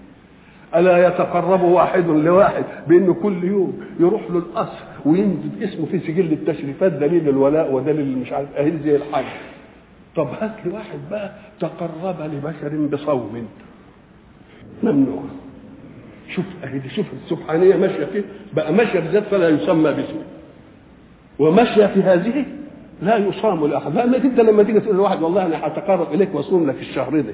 ألا 0.76 1.08
يتقرب 1.08 1.62
واحد 1.62 2.08
لواحد؟ 2.08 2.64
بانه 2.88 3.14
كل 3.14 3.44
يوم 3.44 3.80
يروح 4.00 4.22
له 4.30 4.38
القصر 4.38 4.84
وينزل 5.06 5.64
اسمه 5.64 5.86
في 5.86 6.00
سجل 6.00 6.34
التشريفات 6.34 6.92
دليل 6.92 7.30
الولاء 7.30 7.74
ودليل 7.74 8.18
مش 8.18 8.32
عارف 8.32 8.56
أهل 8.56 8.80
زي 8.84 8.96
الحاج 8.96 9.26
طب 10.16 10.28
هات 10.28 10.52
لي 10.66 10.72
واحد 10.74 11.00
بقى 11.12 11.32
تقرب 11.60 12.22
لبشر 12.22 12.88
بصوم. 12.88 13.48
ممنوع. 14.84 15.24
شوف 16.30 16.46
اهي 16.64 16.82
شوف 16.90 17.06
السبحانية 17.24 17.76
ماشية 17.76 18.06
فيه. 18.06 18.24
بقى 18.54 18.74
ماشية 18.74 19.00
بذات 19.00 19.24
فلا 19.24 19.50
يسمى 19.50 19.84
باسمه. 19.92 20.22
وماشية 21.40 21.86
في 21.86 22.02
هذه 22.02 22.46
لا 23.02 23.18
يصام 23.18 23.68
لاحد 23.68 23.96
لانك 23.96 24.26
انت 24.26 24.40
لما 24.40 24.64
تيجي 24.64 24.80
تقول 24.80 24.96
لواحد 24.96 25.22
والله 25.22 25.46
أنا 25.46 25.68
هتقرب 25.68 26.14
إليك 26.14 26.36
وأصوم 26.36 26.70
لك 26.70 26.76
الشهر 26.80 27.20
ده. 27.20 27.34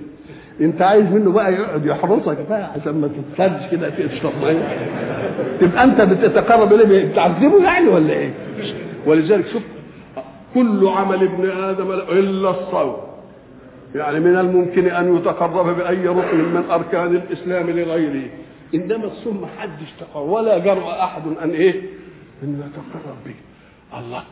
انت 0.61 0.81
عايز 0.81 1.05
منه 1.05 1.31
بقى 1.31 1.53
يقعد 1.53 1.85
يحرسك 1.85 2.37
بقى 2.49 2.71
عشان 2.79 3.01
ما 3.01 3.07
تتسرج 3.07 3.69
كده 3.71 3.89
تشرب 3.89 4.31
ميه 4.43 4.77
تبقى 5.61 5.83
انت 5.83 6.01
بتتقرب 6.01 6.73
إليه 6.73 7.11
بتعذبه 7.11 7.63
يعني 7.63 7.87
ولا 7.87 8.13
إيه؟ 8.13 8.33
ولذلك 9.05 9.47
شوف 9.47 9.63
كل 10.53 10.87
عمل 10.87 11.23
ابن 11.23 11.49
آدم 11.49 11.91
إلا 11.91 12.49
الصوم. 12.49 12.97
يعني 13.95 14.19
من 14.19 14.37
الممكن 14.37 14.87
أن 14.87 15.15
يتقرب 15.17 15.77
بأي 15.77 16.07
ركن 16.07 16.37
من 16.37 16.63
أركان 16.71 17.15
الإسلام 17.15 17.69
لغيره. 17.69 18.29
إنما 18.75 19.05
الصوم 19.05 19.41
ما 19.41 19.47
حدش 19.59 19.91
تقرب 19.99 20.29
ولا 20.29 20.57
جرأ 20.57 21.03
أحد 21.03 21.21
أن 21.43 21.49
إيه؟ 21.49 21.81
أن 22.43 22.59
يتقرب 22.59 23.15
به. 23.25 23.35
الله 23.99 24.23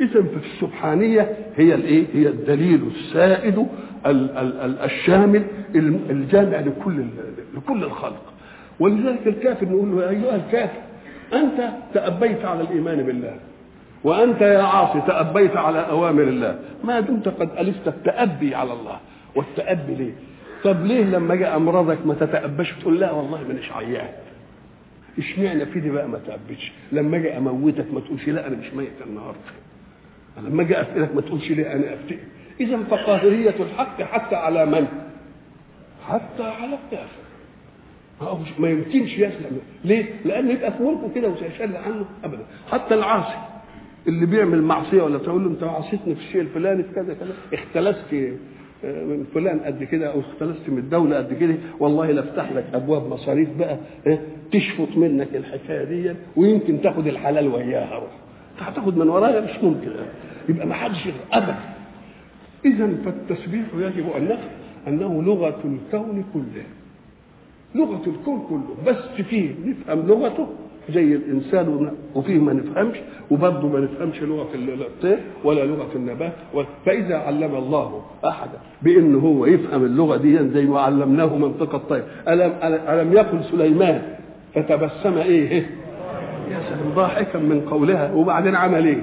اذا 0.00 0.24
السبحانية 0.44 1.36
هي 1.56 1.74
الإيه؟ 1.74 2.06
هي 2.14 2.28
الدليل 2.28 2.80
السائد 2.96 3.58
ال 4.06 4.30
ال 4.38 4.60
ال 4.60 4.78
الشامل 4.78 5.42
الجامع 6.10 6.60
لكل 6.60 7.04
لكل 7.56 7.84
الخلق. 7.84 8.22
ولذلك 8.80 9.26
الكافر 9.26 9.66
نقول 9.68 9.96
له 9.96 10.02
يا 10.02 10.08
أيها 10.10 10.36
الكافر 10.36 10.80
أنت 11.32 11.68
تأبيت 11.94 12.44
على 12.44 12.60
الإيمان 12.60 13.02
بالله 13.02 13.36
وأنت 14.04 14.40
يا 14.40 14.62
عاصي 14.62 15.00
تأبيت 15.06 15.56
على 15.56 15.78
أوامر 15.78 16.22
الله. 16.22 16.58
ما 16.84 17.00
دمت 17.00 17.28
قد 17.28 17.50
ألفت 17.58 17.88
التأبي 17.88 18.54
على 18.54 18.72
الله. 18.72 18.96
والتأبي 19.34 19.94
ليه؟ 19.94 20.12
طب 20.64 20.84
ليه 20.84 21.04
لما 21.04 21.34
جاء 21.34 21.56
أمراضك 21.56 22.06
ما 22.06 22.14
تتأبش 22.14 22.72
تقول 22.80 23.00
لا 23.00 23.12
والله 23.12 23.48
مانيش 23.48 23.72
عيان. 23.72 24.08
إشمعنى 25.18 25.66
في 25.66 25.80
دي 25.80 25.90
بقى 25.90 26.08
ما 26.08 26.18
تأبتش 26.26 26.72
لما 26.92 27.16
أجي 27.16 27.36
اموتك 27.36 27.86
ما 27.94 28.00
تقولش 28.00 28.28
لا 28.28 28.46
أنا 28.46 28.56
مش 28.56 28.74
ميت 28.74 28.92
النهارده. 29.06 29.38
لما 30.42 30.62
أجي 30.62 30.80
افتلك 30.80 31.14
ما 31.14 31.20
تقولش 31.20 31.50
ليه 31.50 31.72
أنا 31.72 31.94
افتئ 31.94 32.16
اذا 32.60 32.76
فقاهرية 32.82 33.54
الحق 33.60 34.02
حتى 34.02 34.36
على 34.36 34.66
من؟ 34.66 34.86
حتى 36.08 36.42
على 36.42 36.78
الكافر. 36.84 37.16
ما 38.58 38.68
يمكنش 38.70 39.12
يسلم. 39.18 39.58
ليه؟ 39.84 40.04
لأن 40.24 40.50
يبقى 40.50 40.72
في 40.72 40.82
ملكه 40.82 41.14
كده 41.14 41.28
وسيشل 41.28 41.76
عنه 41.76 42.04
ابدا. 42.24 42.42
حتى 42.70 42.94
العاصي 42.94 43.38
اللي 44.08 44.26
بيعمل 44.26 44.62
معصية 44.62 45.02
ولا 45.02 45.18
تقول 45.18 45.44
له 45.44 45.50
أنت 45.50 45.62
عصيتني 45.62 46.14
في 46.14 46.20
الشيء 46.20 46.40
الفلاني 46.40 46.82
في 46.82 46.92
كذا 46.94 47.14
كذا. 47.14 47.34
اختلست 47.52 48.14
من 48.84 49.26
فلان 49.34 49.60
قد 49.60 49.84
كده 49.84 50.12
أو 50.12 50.20
اختلست 50.20 50.68
من 50.68 50.78
الدولة 50.78 51.16
قد 51.16 51.32
كده. 51.34 51.54
والله 51.80 52.10
لافتح 52.10 52.52
لك 52.52 52.64
أبواب 52.74 53.06
مصاريف 53.08 53.48
بقى 53.58 53.78
تشفط 54.52 54.96
منك 54.96 55.28
الحكاية 55.34 55.84
دي. 55.84 56.14
ويمكن 56.36 56.80
تاخد 56.80 57.06
الحلال 57.06 57.48
وياها. 57.48 57.94
روح 57.94 58.10
هتاخد 58.60 58.96
من 58.98 59.08
ورايا 59.08 59.40
مش 59.40 59.62
ممكن. 59.62 59.88
يبقى 60.48 60.66
ما 60.66 60.74
حدش 60.74 61.08
ابدا. 61.32 61.56
اذا 62.64 62.88
فالتسبيح 63.04 63.64
يجب 63.78 64.10
أن 64.16 64.24
نفهم 64.24 64.50
أنه 64.88 65.22
لغة 65.22 65.60
الكون 65.64 66.24
كله. 66.34 66.62
لغة 67.74 68.02
الكون 68.06 68.46
كله. 68.48 68.74
بس 68.92 69.22
فيه 69.22 69.50
نفهم 69.64 70.06
لغته. 70.06 70.46
زي 70.90 71.14
الإنسان 71.14 71.90
وفيه 72.14 72.38
ما 72.38 72.52
نفهمش 72.52 72.96
وبرضه 73.30 73.68
ما 73.68 73.80
نفهمش 73.80 74.22
لغة 74.22 74.48
الطير 74.54 75.18
ولا 75.44 75.64
لغة 75.64 75.88
النبات 75.96 76.32
فإذا 76.86 77.16
علم 77.16 77.54
الله 77.54 78.02
أحدا 78.24 78.58
بأن 78.82 79.14
هو 79.14 79.46
يفهم 79.46 79.84
اللغة 79.84 80.16
دي 80.16 80.48
زي 80.48 80.64
ما 80.66 80.80
علمناه 80.80 81.36
منطق 81.36 81.74
الطير. 81.74 82.02
الم 82.28 82.52
الم 82.62 83.12
يقل 83.12 83.44
سليمان 83.44 84.02
فتبسم 84.54 85.18
إيه؟ 85.18 85.66
يا 86.50 86.60
سلام. 86.68 86.85
ضاحكا 86.96 87.38
من 87.38 87.60
قولها 87.70 88.12
وبعدين 88.12 88.54
عمل 88.56 88.86
إيه؟ 88.86 89.02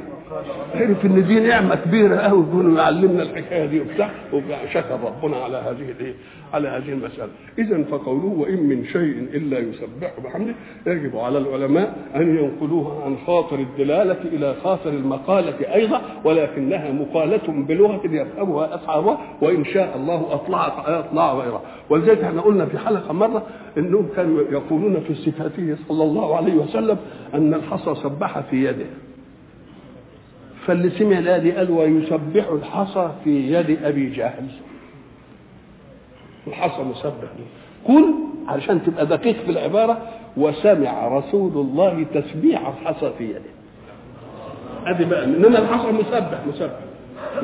عرف 0.75 1.06
إن 1.06 1.28
دي 1.28 1.40
نعمة 1.40 1.75
كبيرة 1.75 2.16
قوي 2.16 2.44
يكونوا 2.44 2.78
يعلمنا 2.80 3.24
الحكاية 3.24 3.66
دي 3.66 3.80
وبتاع 3.82 4.10
وشكر 4.34 5.00
ربنا 5.04 5.38
على 5.38 5.58
هذه 5.58 5.92
الإيه؟ 6.00 6.13
على 6.54 6.68
هذه 6.68 6.90
المسألة. 6.90 7.30
اذا 7.60 7.84
فقوله 7.84 8.25
وإن 8.25 8.63
من 8.70 8.86
شيء 8.86 9.28
إلا 9.34 9.60
يسبح 9.60 10.13
بحمده 10.24 10.54
يجب 10.88 11.18
على 11.18 11.38
العلماء 11.38 11.96
أن 12.16 12.38
ينقلوها 12.38 13.06
عن 13.06 13.18
خاطر 13.28 13.56
الدلالة 13.60 14.18
إلى 14.34 14.56
خاطر 14.63 14.90
المقالة 14.90 15.74
أيضا 15.75 16.02
ولكنها 16.24 16.92
مقالة 16.92 17.48
بلغة 17.48 18.02
يفهمها 18.06 18.75
أصحابها 18.75 19.18
وإن 19.42 19.66
شاء 19.66 19.96
الله 19.98 20.34
اطلع 20.34 20.68
أطلع 21.00 21.34
غيرها 21.34 21.62
ولذلك 21.90 22.24
إحنا 22.24 22.42
قلنا 22.42 22.66
في 22.66 22.78
حلقة 22.78 23.13
مرة 23.13 23.44
إنهم 23.78 24.08
كانوا 24.16 24.42
يقولون 24.52 25.00
في 25.08 25.16
صفاته 25.16 25.75
صلى 25.88 26.04
الله 26.04 26.36
عليه 26.36 26.54
وسلم 26.56 26.98
أن 27.34 27.54
الحصى 27.54 27.96
سبح 27.96 28.40
في 28.40 28.66
يده 28.66 28.86
فاللي 30.67 30.89
سمع 30.89 31.17
الآية 31.19 31.38
دي 31.38 31.52
قال 31.52 31.71
ويسبح 31.71 32.47
الحصى 32.52 33.12
في 33.23 33.54
يد 33.54 33.84
أبي 33.84 34.10
جهل. 34.10 34.47
الحصى 36.47 36.84
مسبح. 36.84 37.30
قل 37.86 38.13
علشان 38.47 38.84
تبقى 38.86 39.06
دقيق 39.06 39.36
في 39.45 39.52
العبارة. 39.52 40.08
وسمع 40.38 41.08
رسول 41.08 41.52
الله 41.52 42.06
تسبيح 42.13 42.67
الحصى 42.67 43.12
في 43.17 43.23
يده. 43.23 43.54
أدي 44.88 45.06
بقى 45.06 45.23
إنما 45.23 45.60
الحصى 45.60 45.91
مسبح 45.91 46.39
مسبح. 46.47 46.80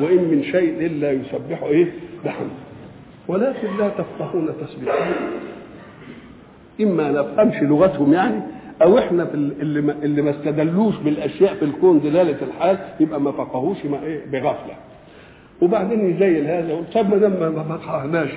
وإن 0.00 0.24
من 0.24 0.42
شيء 0.42 0.86
إلا 0.86 1.12
يسبح 1.12 1.62
إيه؟ 1.62 1.92
بحمده. 2.24 2.50
ولكن 3.28 3.76
لا 3.78 3.88
تفقهون 3.88 4.48
تسبيحهم 4.66 5.12
إما 6.80 7.10
نفهمش 7.10 7.62
لغتهم 7.62 8.12
يعني 8.12 8.40
أو 8.82 8.98
إحنا 8.98 9.24
في 9.24 9.34
اللي 9.34 9.92
اللي 10.02 10.22
ما 10.22 10.30
استدلوش 10.30 10.96
بالأشياء 10.96 11.54
في 11.54 11.64
الكون 11.64 12.00
دلاله 12.00 12.36
الحال 12.42 12.78
يبقى 13.00 13.20
ما 13.20 13.32
فقهوش 13.32 13.76
إيه 14.02 14.26
بغفلة. 14.26 14.74
وبعدين 15.62 16.10
يزين 16.10 16.46
هذا 16.46 16.68
يقول 16.68 16.84
طب 16.94 17.10
ما 17.10 17.16
دام 17.16 17.32
ما 17.54 17.78
فقهناش 17.78 18.30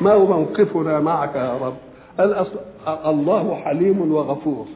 ما 0.00 0.12
هو 0.12 0.26
موقفنا 0.26 1.00
معك 1.00 1.34
يا 1.36 1.58
رب؟ 1.58 1.74
الأصل 2.20 2.58
الله 3.06 3.54
حليم 3.54 4.12
وغفور. 4.12 4.66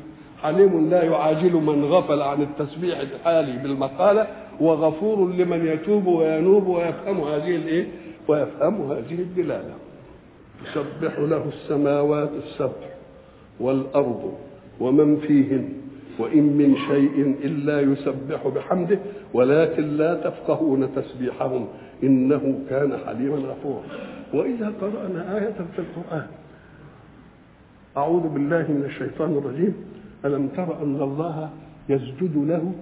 حليم 0.43 0.91
لا 0.91 1.03
يعاجل 1.03 1.53
من 1.53 1.85
غفل 1.85 2.23
عن 2.23 2.43
التسبيح 2.43 2.99
الحالي 2.99 3.59
بالمقالة 3.63 4.27
وغفور 4.61 5.33
لمن 5.33 5.67
يتوب 5.67 6.07
وينوب 6.07 6.67
ويفهم 6.67 7.21
هذه 7.21 7.57
الايه 7.57 7.87
ويفهم 8.29 8.93
هذه 8.93 9.15
الدلالة. 9.15 9.75
تسبح 10.65 11.19
له 11.19 11.45
السماوات 11.49 12.31
السبع 12.45 12.87
والأرض. 13.61 14.33
ومن 14.81 15.17
فيهن 15.17 15.69
وإن 16.19 16.43
من 16.43 16.77
شيء 16.89 17.37
إلا 17.45 17.81
يسبح 17.81 18.49
بحمده 18.49 18.99
ولكن 19.35 19.97
لا 19.97 20.15
تفقهون 20.15 20.89
تسبيحهم 20.95 21.67
إنه 22.03 22.59
كان 22.71 22.97
حليما 23.07 23.37
غفورا. 23.37 23.83
وإذا 24.35 24.73
قرأنا 24.81 25.39
آية 25.39 25.55
في 25.77 25.79
القرآن 25.79 26.27
أعوذ 27.97 28.29
بالله 28.29 28.63
من 28.69 28.85
الشيطان 28.85 29.33
الرجيم. 29.39 29.75
ألم 30.25 30.49
تر 30.49 30.83
أن 30.83 31.03
الله 31.03 31.51
يسجد 31.89 32.37
له؟ 32.37 32.73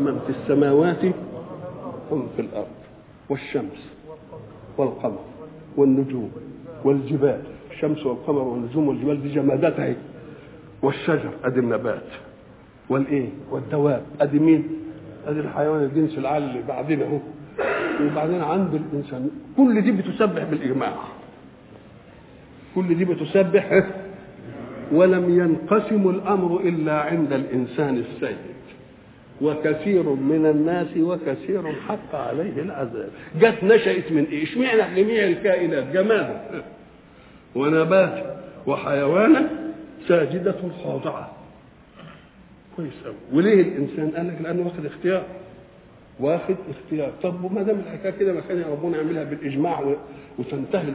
من 0.00 0.18
في 0.26 0.30
السماوات 0.30 1.04
ومن 2.10 2.26
في 2.36 2.42
الأرض 2.42 2.76
والشمس 3.30 3.92
والقمر 4.78 5.18
والنجوم 5.76 6.30
والجبال. 6.84 7.40
الشمس 7.70 8.06
والقمر 8.06 8.42
والنجوم 8.42 8.88
والجبال 8.88 9.22
دي 9.22 9.28
جمادات 9.34 9.96
والشجر 10.82 11.30
أدي 11.44 11.60
النبات. 11.60 12.02
والإيه؟ 12.88 13.28
والدواب. 13.50 14.02
أدي 14.20 14.38
مين؟ 14.38 14.68
أدي 15.26 15.40
الحيوان 15.40 15.82
الجنس 15.82 16.18
العالي 16.18 16.46
اللي 16.46 16.62
بعدين 16.68 17.02
أهو. 17.02 17.18
وبعدين 18.02 18.42
عند 18.42 18.74
الإنسان. 18.74 19.30
كل 19.56 19.82
دي 19.82 19.92
بتسبح 19.92 20.44
بالإجماع. 20.44 20.94
كل 22.74 22.94
دي 22.94 23.04
بتسبح 23.04 23.84
ولم 24.92 25.40
ينقسم 25.40 26.10
الأمر 26.10 26.60
إلا 26.60 27.00
عند 27.00 27.32
الإنسان 27.32 27.96
السيد. 27.96 28.36
وكثير 29.42 30.02
من 30.02 30.46
الناس 30.46 30.96
وكثير 30.96 31.72
حق 31.72 32.14
عليه 32.14 32.62
العذاب. 32.62 33.08
جت 33.40 33.64
نشأت 33.64 34.12
من 34.12 34.24
إيه؟ 34.24 34.44
اشمعنى 34.44 35.02
جميع 35.02 35.24
الكائنات؟ 35.24 35.84
جماد 35.92 36.40
ونبات. 37.54 38.38
وحيوانا. 38.66 39.67
ساجدة 40.08 40.56
خاضعة. 40.84 41.30
كويس 42.76 42.92
قوي 43.04 43.14
وليه 43.32 43.62
الإنسان؟ 43.62 44.10
قال 44.16 44.28
لك 44.28 44.42
لأنه 44.42 44.62
واخد 44.66 44.86
اختيار. 44.86 45.22
واخد 46.20 46.56
اختيار. 46.70 47.12
طب 47.22 47.44
وما 47.44 47.62
دام 47.62 47.78
الحكاية 47.80 48.10
كده 48.10 48.32
ما 48.32 48.40
كان 48.40 48.64
ربنا 48.70 48.96
يعملها 48.96 49.24
بالإجماع 49.24 49.94
وتنتهي 50.38 50.92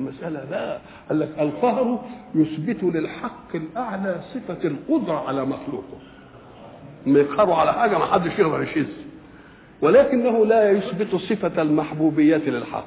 المسألة. 0.00 0.50
لا. 0.50 0.78
قال 1.08 1.20
لك 1.20 1.28
القهر 1.38 2.04
يثبت 2.34 2.82
للحق 2.82 3.56
الأعلى 3.56 4.20
صفة 4.34 4.68
القدرة 4.68 5.28
على 5.28 5.44
مخلوقه. 5.44 5.98
ما 7.06 7.18
يقهروا 7.20 7.54
على 7.54 7.72
حاجة 7.72 7.98
ما 7.98 8.06
حدش 8.06 8.38
يقدر 8.38 8.62
يشذ 8.62 8.86
ولكنه 9.82 10.46
لا 10.46 10.70
يثبت 10.70 11.16
صفة 11.16 11.62
المحبوبية 11.62 12.36
للحق. 12.36 12.86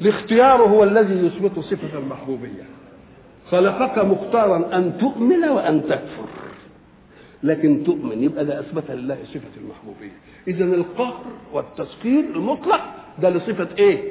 الاختيار 0.00 0.62
هو 0.62 0.84
الذي 0.84 1.26
يثبت 1.26 1.58
صفة 1.58 1.98
المحبوبية. 1.98 2.64
خلقك 3.54 3.98
مختارا 3.98 4.76
أن 4.78 4.98
تؤمن 4.98 5.44
وأن 5.44 5.82
تكفر. 5.88 6.28
لكن 7.42 7.84
تؤمن 7.84 8.22
يبقى 8.22 8.44
ده 8.44 8.60
أثبت 8.60 8.90
لله 8.90 9.18
صفة 9.24 9.54
المحبوبية. 9.60 10.12
اذا 10.48 10.64
القهر 10.64 11.22
والتسخير 11.52 12.20
المطلق 12.20 12.80
ده 13.18 13.30
لصفة 13.30 13.68
إيه؟ 13.78 14.02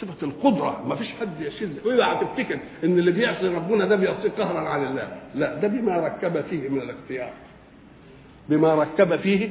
صفة 0.00 0.26
القدرة. 0.26 0.84
ما 0.86 0.94
فيش 0.96 1.08
حد 1.20 1.40
يشذ 1.40 1.68
اوعى 1.86 2.16
تفتكر 2.24 2.58
إن 2.84 2.98
اللي 2.98 3.10
بيعصي 3.10 3.48
ربنا 3.48 3.84
ده 3.86 3.96
بيعصي 3.96 4.28
قهرا 4.28 4.60
عن 4.68 4.86
الله. 4.86 5.08
لا 5.34 5.54
ده 5.54 5.68
بما 5.68 5.96
ركب 5.96 6.40
فيه 6.40 6.68
من 6.68 6.78
الاختيار. 6.82 7.30
بما 8.48 8.74
ركب 8.74 9.16
فيه 9.16 9.50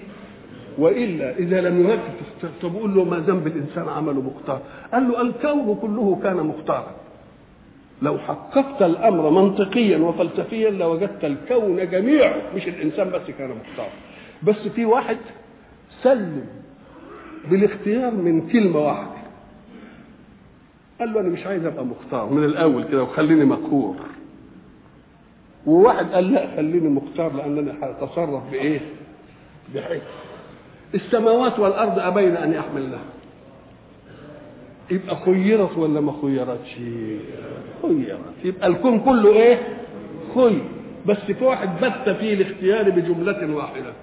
وإلا 0.77 1.37
إذا 1.37 1.61
لم 1.61 1.89
يركب 1.89 2.13
طب 2.61 2.73
قول 2.75 2.95
له 2.95 3.03
ما 3.03 3.17
ذنب 3.17 3.47
الإنسان 3.47 3.89
عمله 3.89 4.21
مختار. 4.21 4.61
قال 4.93 5.07
له 5.07 5.21
الكون 5.21 5.75
كله 5.81 6.19
كان 6.23 6.37
مختارا. 6.37 6.95
لو 8.01 8.17
حققت 8.17 8.81
الأمر 8.81 9.29
منطقيا 9.29 9.97
وفلسفيا 9.97 10.69
لوجدت 10.69 11.25
الكون 11.25 11.89
جميعه 11.89 12.35
مش 12.55 12.67
الإنسان 12.67 13.09
بس 13.09 13.21
كان 13.37 13.49
مختار. 13.49 13.89
بس 14.43 14.55
في 14.67 14.85
واحد 14.85 15.17
سلم 16.01 16.45
بالاختيار 17.51 18.11
من 18.11 18.47
كلمة 18.49 18.79
واحدة. 18.79 19.19
قال 20.99 21.13
له 21.13 21.19
أنا 21.19 21.29
مش 21.29 21.45
عايز 21.45 21.65
أبقى 21.65 21.85
مختار 21.85 22.29
من 22.29 22.43
الأول 22.43 22.83
كده 22.83 23.03
وخليني 23.03 23.45
مقهور 23.45 23.95
وواحد 25.65 26.11
قال 26.11 26.31
لا 26.31 26.55
خليني 26.55 26.89
مختار 26.89 27.33
لأن 27.35 27.57
أنا 27.57 27.73
هتصرف 27.81 28.43
بإيه؟ 28.51 28.79
بحكمة. 29.75 30.01
السماوات 30.95 31.59
والأرض 31.59 31.99
أبين 31.99 32.35
أن 32.37 32.53
يحملنها. 32.53 32.99
يبقى 34.91 35.15
خيرت 35.15 35.77
ولا 35.77 35.99
ما 36.01 36.13
خيرتش؟ 36.21 36.75
خيرت. 37.81 38.19
يبقى 38.43 38.67
الكون 38.67 38.99
كله 38.99 39.33
إيه؟ 39.33 39.59
خير 40.35 40.61
بس 41.05 41.17
في 41.17 41.43
واحد 41.45 41.69
بت 41.85 42.09
فيه 42.09 42.33
الاختيار 42.33 42.89
بجملة 42.89 43.55
واحدة. 43.55 43.93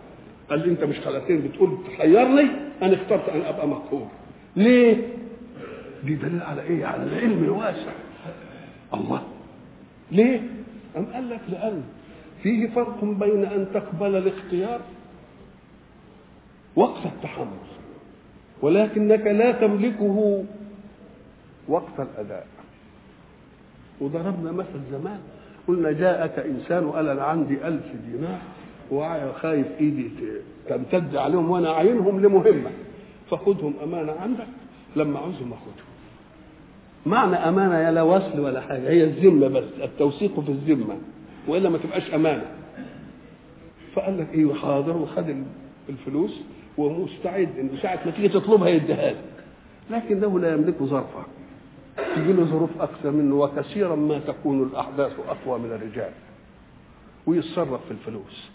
قال 0.50 0.58
لي 0.58 0.70
أنت 0.70 0.84
مش 0.84 1.00
خلقتين 1.00 1.40
بتقول 1.48 1.78
تخيرني 1.92 2.46
أنا 2.82 2.94
اخترت 2.94 3.28
أن 3.28 3.40
أبقى 3.40 3.68
مقهور. 3.68 4.06
ليه؟ 4.56 4.96
دي 6.04 6.14
دليل 6.14 6.42
على 6.42 6.62
إيه؟ 6.62 6.86
على 6.86 7.02
العلم 7.02 7.44
الواسع. 7.44 7.92
الله. 8.94 9.22
ليه؟ 10.12 10.40
أم 10.96 11.04
قال 11.14 11.30
لك 11.30 11.40
لأن 11.48 11.82
فيه 12.42 12.66
فرق 12.68 13.04
بين 13.04 13.44
أن 13.44 13.66
تقبل 13.74 14.16
الاختيار 14.16 14.80
وقت 16.76 17.06
التحمل. 17.06 17.46
ولكنك 18.62 19.26
لا 19.26 19.52
تملكه 19.52 20.44
وقت 21.68 22.00
الأداء. 22.00 22.46
وضربنا 24.00 24.52
مثل 24.52 24.80
زمان. 24.92 25.20
قلنا 25.68 25.92
جاءك 25.92 26.38
إنسان 26.38 26.84
وقال 26.84 27.08
أنا 27.08 27.22
عندي 27.22 27.66
ألف 27.68 27.84
دينار 28.10 28.38
وخايف 28.90 29.66
إيدي 29.80 30.10
تمتد 30.68 31.16
عليهم 31.16 31.50
وأنا 31.50 31.70
أعينهم 31.70 32.20
لمهمة. 32.20 32.70
فخذهم 33.30 33.74
أمانة 33.84 34.12
عندك 34.12 34.46
لما 34.96 35.18
عاوزهم 35.18 35.52
أخذهم 35.52 35.86
معنى 37.06 37.36
أمانة 37.36 37.78
يا 37.78 37.90
لا 37.90 38.02
وصل 38.02 38.40
ولا 38.40 38.60
حاجة 38.60 38.88
هي 38.88 39.04
الذمة 39.04 39.48
بس 39.48 39.64
التوثيق 39.82 40.40
في 40.40 40.48
الذمة 40.48 40.96
وإلا 41.48 41.68
ما 41.68 41.78
تبقاش 41.78 42.14
أمانة. 42.14 42.44
فقال 43.94 44.18
لك 44.18 44.26
إيه 44.34 44.54
حاضر 44.54 44.96
وخد 44.96 45.44
الفلوس 45.88 46.40
ومستعد 46.78 47.58
إنه 47.58 47.70
ساعة 47.82 48.00
ما 48.06 48.10
تيجي 48.10 48.28
تطلبها 48.28 48.68
يديها 48.68 49.10
لك. 49.10 49.16
لكنه 49.90 50.40
لا 50.40 50.52
يملك 50.52 50.82
ظرفها 50.82 51.26
تجي 52.16 52.32
له 52.32 52.44
ظروف 52.44 52.70
أكثر 52.80 53.10
منه 53.10 53.34
وكثيرا 53.34 53.96
ما 53.96 54.18
تكون 54.18 54.62
الأحداث 54.62 55.12
أقوى 55.28 55.58
من 55.58 55.72
الرجال. 55.72 56.10
ويتصرف 57.26 57.84
في 57.84 57.90
الفلوس. 57.90 58.50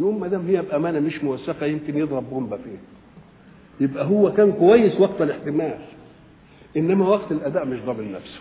يقوم 0.00 0.20
ما 0.20 0.28
دام 0.28 0.46
هي 0.46 0.62
بأمانة 0.62 1.00
مش 1.00 1.24
موثقة 1.24 1.66
يمكن 1.66 1.98
يضرب 1.98 2.30
بومبا 2.30 2.56
فيه. 2.56 2.78
يبقى 3.80 4.04
هو 4.04 4.32
كان 4.32 4.52
كويس 4.52 5.00
وقت 5.00 5.22
الاحتمال. 5.22 5.78
إنما 6.76 7.08
وقت 7.08 7.32
الأداء 7.32 7.66
مش 7.66 7.78
ضامن 7.80 8.12
نفسه. 8.12 8.40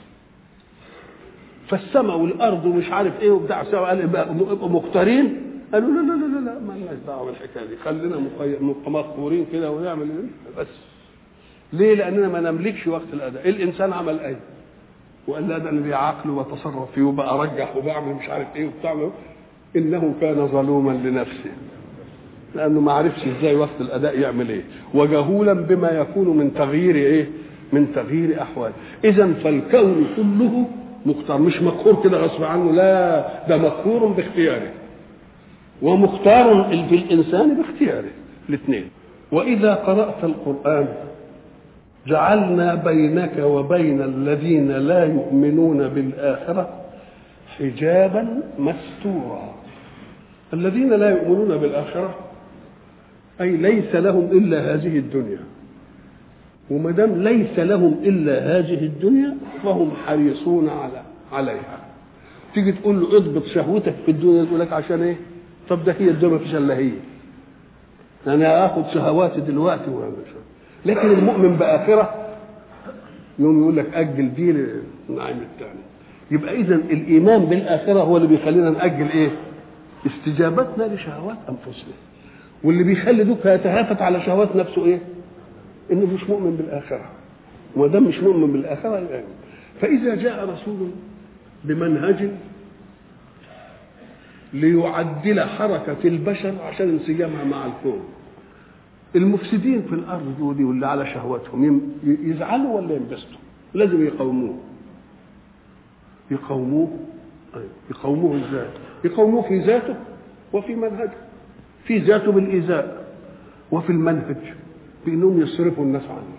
فالسماء 1.68 2.18
والأرض 2.18 2.66
ومش 2.66 2.90
عارف 2.90 3.20
إيه 3.22 3.32
وبتاع 3.32 3.64
سوا 3.64 3.88
قال 3.88 4.00
يبقوا 4.00 4.70
مختارين 4.70 5.42
قالوا 5.74 5.90
لا 5.90 6.02
لا 6.02 6.26
لا 6.26 6.40
لا 6.50 6.60
ما 6.60 6.74
لناش 6.74 6.98
دعوة 7.08 7.26
بالحكاية 7.26 7.66
دي. 7.66 7.76
خلينا 7.78 8.18
مقهورين 8.88 9.46
كده 9.54 9.72
ونعمل 9.72 10.10
إيه؟ 10.10 10.58
بس. 10.62 10.68
ليه؟ 11.74 11.96
لأننا 11.96 12.28
ما 12.28 12.40
نملكش 12.52 12.88
وقت 12.88 13.14
الأداء. 13.14 13.50
الإنسان 13.50 13.94
عمل 13.94 14.20
إيه؟ 14.20 14.36
وقال 15.28 15.48
لا 15.50 15.58
ده 15.58 15.70
أنا 15.70 15.80
لي 15.80 15.94
عقل 15.96 16.30
وتصرف 16.30 16.92
فيه 16.96 17.02
وبقى 17.02 17.34
ارجح 17.34 17.76
وبعمل 17.78 18.14
مش 18.14 18.30
عارف 18.30 18.48
إيه 18.56 18.66
وبتاع 18.68 19.10
إنه 19.76 20.14
كان 20.22 20.48
ظلوما 20.48 20.92
لنفسه. 20.92 21.52
لأنه 22.56 22.80
ما 22.80 22.92
عرفش 22.92 23.22
إزاي 23.28 23.56
وقت 23.56 23.82
الأداء 23.82 24.20
يعمل 24.20 24.50
إيه. 24.50 24.64
وجهولا 24.94 25.54
بما 25.54 25.90
يكون 25.92 26.38
من 26.38 26.54
تغيير 26.54 26.96
إيه؟ 26.96 27.28
من 27.74 27.94
تغيير 27.96 28.42
احوال 28.42 28.72
إذا 29.04 29.34
فالكون 29.34 30.08
كله 30.16 30.66
مختار. 31.06 31.38
مش 31.42 31.62
مقهور 31.62 32.04
كده 32.04 32.18
غصب 32.18 32.44
عنه. 32.44 32.72
لا 32.72 33.28
ده 33.50 33.58
مقهور 33.58 34.06
باختياره. 34.06 34.72
ومختار 35.82 36.70
في 36.90 36.96
الانسان 36.96 37.58
باختياره. 37.58 38.10
الاثنين. 38.50 38.90
وإذا 39.32 39.74
قرأت 39.74 40.24
القرآن 40.24 40.88
جعلنا 42.08 42.76
بينك 42.76 43.38
وبين 43.40 44.02
الذين 44.02 44.72
لا 44.72 45.04
يؤمنون 45.06 45.88
بالآخرة 45.88 46.70
حجابا 47.58 48.42
مستورا. 48.60 49.54
الذين 50.54 50.90
لا 50.94 51.10
يؤمنون 51.10 51.58
بالآخرة 51.58 52.16
أي 53.42 53.58
ليس 53.58 53.96
لهم 53.96 54.26
إلا 54.32 54.74
هذه 54.74 54.98
الدنيا. 55.00 55.40
وما 56.72 56.92
دام 56.92 57.24
ليس 57.24 57.60
لهم 57.60 57.94
إلا 58.04 58.58
هذه 58.58 58.86
الدنيا 58.86 59.38
فهم 59.64 59.92
حريصون 60.06 60.70
على 60.70 61.02
عليها. 61.34 61.78
تيجي 62.54 62.72
تقول 62.72 63.02
له 63.02 63.18
اضبط 63.18 63.46
شهوتك 63.46 63.96
في 64.06 64.12
الدنيا 64.12 64.44
يقول 64.44 64.60
لك 64.60 64.74
عشان 64.74 65.02
إيه؟ 65.02 65.16
طب 65.70 65.84
ده 65.86 65.96
هي 66.00 66.10
الدنيا 66.10 66.36
مفيش 66.36 66.56
إلا 66.56 66.78
هي. 66.78 66.92
أنا 68.28 68.66
اخد 68.66 68.84
شهواتي 68.94 69.42
دلوقتي 69.42 69.90
لكن 70.86 71.12
المؤمن 71.12 71.56
بآخرة 71.58 72.28
يوم 73.40 73.62
يقول 73.62 73.78
لك 73.78 73.94
أجل 73.94 74.34
دي 74.34 74.52
للنعيم 74.52 75.38
الثاني 75.54 75.80
يبقى 76.32 76.56
اذا 76.56 76.76
الإيمان 76.76 77.46
بالآخرة 77.46 78.00
هو 78.00 78.18
اللي 78.18 78.28
بيخلينا 78.28 78.70
نأجل 78.70 79.10
إيه؟ 79.10 79.30
استجابتنا 80.08 80.84
لشهوات 80.84 81.38
أنفسنا. 81.50 81.94
واللي 82.64 82.84
بيخلي 82.84 83.24
دوك 83.24 83.46
يتهافت 83.46 84.02
على 84.02 84.22
شهوات 84.22 84.56
نفسه 84.56 84.86
إيه؟ 84.86 85.00
إنه 85.92 86.06
مش 86.06 86.30
مؤمن 86.30 86.56
بالآخرة. 86.56 87.06
دام 87.76 88.04
مش 88.04 88.20
مؤمن 88.20 88.52
بالآخرة 88.52 88.98
يعني. 88.98 89.26
فإذا 89.82 90.16
جاء 90.16 90.50
رسول 90.50 90.90
بمنهج 91.64 92.30
ليعدل 94.54 95.42
حركة 95.42 95.98
البشر 96.06 96.54
عشان 96.64 96.90
انسجامها 96.90 97.44
مع 97.44 97.66
الكون. 97.66 98.00
المفسدين 99.16 99.82
في 99.82 99.94
الأرض 99.96 100.36
دول 100.40 100.64
واللي 100.64 100.88
على 100.88 101.06
شهواتهم 101.06 101.82
يزعلوا 102.04 102.76
ولا 102.82 102.96
ينبسطوا؟ 102.96 103.40
لازم 103.74 104.06
يقاوموه. 104.06 104.56
يقاوموه؟ 106.32 106.88
يقاوموه 107.90 108.38
إزاي؟ 108.38 108.68
يقاوموه 109.06 109.42
في 109.42 109.60
ذاته 109.60 109.96
وفي 110.54 110.76
منهجه 110.76 111.12
في 111.86 111.98
ذاته 111.98 112.32
بالإيذاء 112.32 113.08
وفي 113.72 113.90
المنهج 113.90 114.38
بأنهم 115.06 115.42
يصرفوا 115.42 115.84
الناس 115.84 116.04
عنه. 116.04 116.38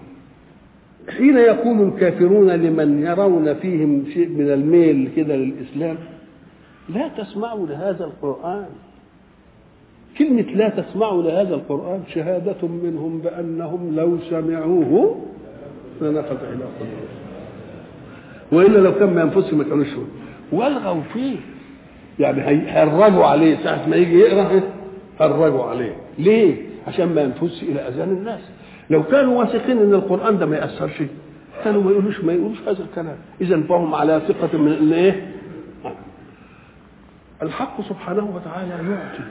حين 1.17 1.37
يقول 1.37 1.89
الكافرون 1.89 2.51
لمن 2.51 3.03
يرون 3.03 3.55
فيهم 3.55 4.05
شيء 4.15 4.29
من 4.29 4.51
الميل 4.51 5.11
كده 5.17 5.37
للإسلام 5.37 5.97
لا 6.89 7.09
تسمعوا 7.09 7.67
لهذا 7.67 8.05
القرآن. 8.05 8.67
كلمة 10.19 10.43
لا 10.43 10.69
تسمعوا 10.69 11.23
لهذا 11.23 11.55
القرآن 11.55 12.03
شهادة 12.15 12.69
منهم 12.69 13.19
بأنهم 13.19 13.97
لو 13.97 14.19
سمعوه 14.31 15.21
لنفذ 16.01 16.37
إلى 16.43 16.65
قلوبهم. 16.79 17.09
وإلا 18.53 18.79
لو 18.79 18.95
كان 18.95 19.15
ما 19.15 19.23
أنفسهم 19.23 19.59
ما 19.59 19.65
كانوش 19.65 19.89
والغوا 20.53 21.03
فيه. 21.13 21.37
يعني 22.19 22.43
هيهرجوا 22.43 23.25
عليه. 23.25 23.57
ساعة 23.65 23.89
ما 23.89 23.97
يجي 23.97 24.19
يقرأ 24.19 24.61
هرجوا 25.21 25.65
عليه. 25.65 25.97
ليه؟ 26.19 26.57
عشان 26.89 27.15
ما 27.15 27.21
ينفذش 27.21 27.63
إلى 27.63 27.81
أذان 27.81 28.09
الناس. 28.09 28.41
لو 28.91 29.03
كانوا 29.03 29.39
واثقين 29.39 29.79
إن 29.79 29.95
القرآن 29.95 30.39
ده 30.39 30.47
ما 30.47 30.57
يأثرش 30.57 31.03
كانوا 31.65 31.83
ما 31.83 31.91
يقولوش 31.91 32.21
ما 32.21 32.33
يقولوش 32.33 32.59
هذا 32.61 32.83
الكلام. 32.91 33.17
اذا 33.41 33.61
فهم 33.61 33.95
على 33.95 34.21
ثقة 34.29 34.59
من 34.59 34.93
إيه؟ 34.93 35.35
الحق 37.43 37.81
سبحانه 37.89 38.33
وتعالى 38.35 38.71
يعطي. 38.71 39.23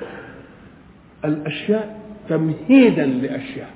الأشياء 1.25 1.99
تمهيدا 2.29 3.05
لأشياء. 3.05 3.69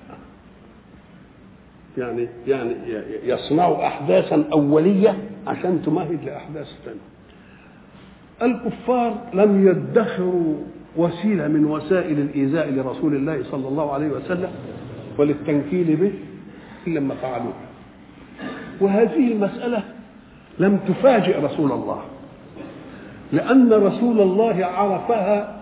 يعني 1.97 2.27
يعني 2.47 2.75
يصنع 3.23 3.87
احداثا 3.87 4.43
أولية 4.53 5.17
عشان 5.47 5.81
تمهد 5.85 6.19
لأحداث 6.25 6.67
ثانية 6.85 7.11
الكفار 8.41 9.17
لم 9.33 9.67
يدخروا 9.67 10.55
وسيلة 10.97 11.47
من 11.47 11.65
وسائل 11.65 12.19
الإيذاء 12.19 12.69
لرسول 12.69 13.15
الله 13.15 13.43
صلى 13.51 13.67
الله 13.67 13.93
عليه 13.93 14.07
وسلم 14.07 14.49
وللتنكيل 15.17 15.95
به 15.95 16.11
إلا 16.87 16.99
لما 16.99 17.15
فعلوه. 17.15 17.53
وهذه 18.81 19.31
المسألة 19.31 19.83
لم 20.59 20.77
تفاجئ 20.77 21.39
رسول 21.39 21.71
الله 21.71 22.01
لأن 23.33 23.73
رسول 23.73 24.21
الله 24.21 24.65
عرفها 24.65 25.60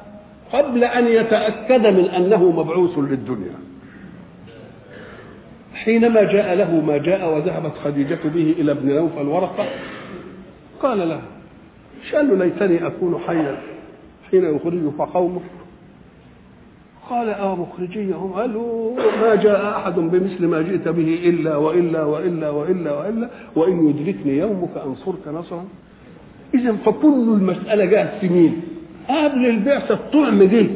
قبل 0.53 0.83
أن 0.83 1.07
يتأكد 1.07 1.87
من 1.87 2.05
أنه 2.05 2.51
مبعوث 2.51 2.97
للدنيا. 2.97 3.55
حينما 5.73 6.23
جاء 6.23 6.55
له 6.55 6.81
ما 6.81 6.97
جاء 6.97 7.35
وذهبت 7.35 7.77
خديجة 7.83 8.19
به 8.25 8.55
إلى 8.59 8.71
ابن 8.71 8.95
نوفل 8.95 9.27
ورقة 9.27 9.65
قال 10.81 11.09
له 11.09 11.21
ليتني 12.35 12.87
أكون 12.87 13.19
حيا 13.27 13.57
حين 14.31 14.55
يخرجك 14.55 14.97
قومك 15.13 15.41
قال 17.09 17.29
آه 17.29 17.55
مخرجيهم 17.55 18.33
قالوا 18.33 18.95
ما 19.21 19.35
جاء 19.35 19.77
أحد 19.77 19.95
بمثل 19.95 20.47
ما 20.47 20.61
جئت 20.61 20.87
به 20.87 21.19
إلا 21.23 21.55
وإلا 21.55 22.03
وإلا 22.03 22.49
وإلا 22.49 22.91
وإلا 22.91 23.29
وإن 23.55 23.89
يدركني 23.89 24.37
يومك 24.37 24.77
انصرك 24.85 25.27
نصرا. 25.27 25.65
اذا 26.53 26.71
فكل 26.85 27.37
المسألة 27.37 27.85
جاءت 27.85 28.19
في 28.21 28.29
مين؟ 28.29 28.61
قبل 29.09 29.45
البعثة 29.45 29.93
الطعم 29.93 30.43
دي. 30.43 30.69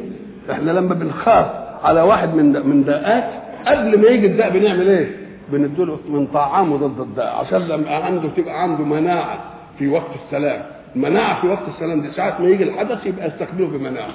إحنا 0.52 0.72
لما 0.72 0.94
بنخاف 0.94 1.46
على 1.84 2.02
واحد 2.02 2.34
من 2.36 2.68
من 2.68 2.84
داءات 2.84 3.24
قبل 3.68 4.00
ما 4.02 4.08
يجي 4.08 4.28
الداء 4.28 4.50
بنعمل 4.50 4.88
إيه؟ 4.90 5.16
بنديله 5.52 6.00
من 6.10 6.28
طعامه 6.28 6.78
ضد 6.78 7.00
الداء 7.00 7.36
عشان 7.36 7.62
لما 7.68 7.96
عنده 7.96 8.30
تبقى 8.38 8.64
عنده 8.64 8.84
مناعة 8.84 9.40
في 9.80 9.88
وقت 9.88 10.12
السلام. 10.26 10.62
المناعه 10.96 11.42
في 11.42 11.48
وقت 11.48 11.68
السلام 11.76 12.02
دي 12.02 12.12
ساعه 12.12 12.42
ما 12.42 12.48
يجي 12.50 12.64
الحدث 12.64 13.06
يبقى 13.06 13.28
يستقبله 13.28 13.68
بمناعة. 13.68 14.12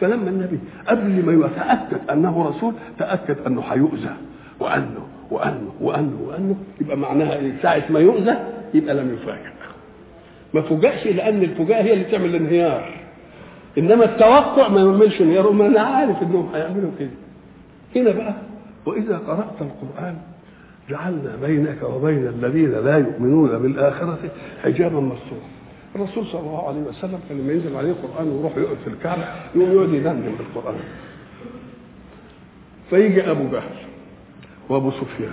فلما 0.00 0.30
النبي 0.30 0.58
قبل 0.88 1.24
ما 1.26 1.46
يتاكد 1.46 2.10
أنه 2.10 2.48
رسول 2.48 2.74
تأكد 2.98 3.36
أنه 3.46 3.60
هيؤذى. 3.60 4.14
وأنه 4.60 5.06
وأنه 5.30 5.72
وأنه 5.80 6.18
وأنه 6.28 6.56
يبقى 6.80 6.96
معناها 6.96 7.36
إيه؟ 7.36 7.52
ساعة 7.62 7.82
ما 7.90 8.00
يؤذى 8.00 8.36
يبقى 8.74 8.94
لم 8.94 9.14
يفاجئ. 9.14 9.54
ما 10.54 10.62
فوجئش 10.62 11.06
لأن 11.06 11.42
الفجاءة 11.42 11.82
هي 11.82 11.92
اللي 11.92 12.04
تعمل 12.04 12.24
الانهيار. 12.26 13.03
إنما 13.78 14.04
التوقع 14.04 14.68
ما 14.68 14.80
يعملش 14.80 15.20
انهيار 15.20 15.46
وما 15.46 15.66
أنا 15.66 15.80
عارف 15.80 16.22
إنهم 16.22 16.48
هيعملوا 16.54 16.90
كده 16.98 17.10
هنا 17.96 18.10
بقى 18.12 18.34
وإذا 18.86 19.18
قرأت 19.18 19.54
القرآن 19.60 20.16
جعلنا 20.90 21.36
بينك 21.42 21.82
وبين 21.82 22.26
الذين 22.26 22.70
لا 22.70 22.98
يؤمنون 22.98 23.58
بالآخرة 23.58 24.18
حجابا 24.64 25.00
مستورا 25.00 25.40
الرسول 25.96 26.26
صلى 26.26 26.40
الله 26.40 26.68
عليه 26.68 26.80
وسلم 26.80 27.18
كان 27.28 27.38
لما 27.38 27.52
ينزل 27.52 27.76
عليه 27.76 27.90
القرآن 27.90 28.28
ويروح 28.28 28.56
يقعد 28.56 28.76
في 28.84 28.90
الكعبة 28.90 29.22
يقوم 29.54 29.72
يقعد 29.72 29.88
يدندن 29.94 30.32
بالقرآن. 30.38 30.74
فيجي 32.90 33.30
أبو 33.30 33.44
جهل 33.52 33.76
وأبو 34.68 34.90
سفيان 34.90 35.32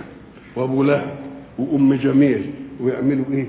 وأبو 0.56 0.82
لهب 0.82 1.16
وأم 1.58 1.94
جميل 1.94 2.50
ويعملوا 2.80 3.24
إيه؟ 3.32 3.46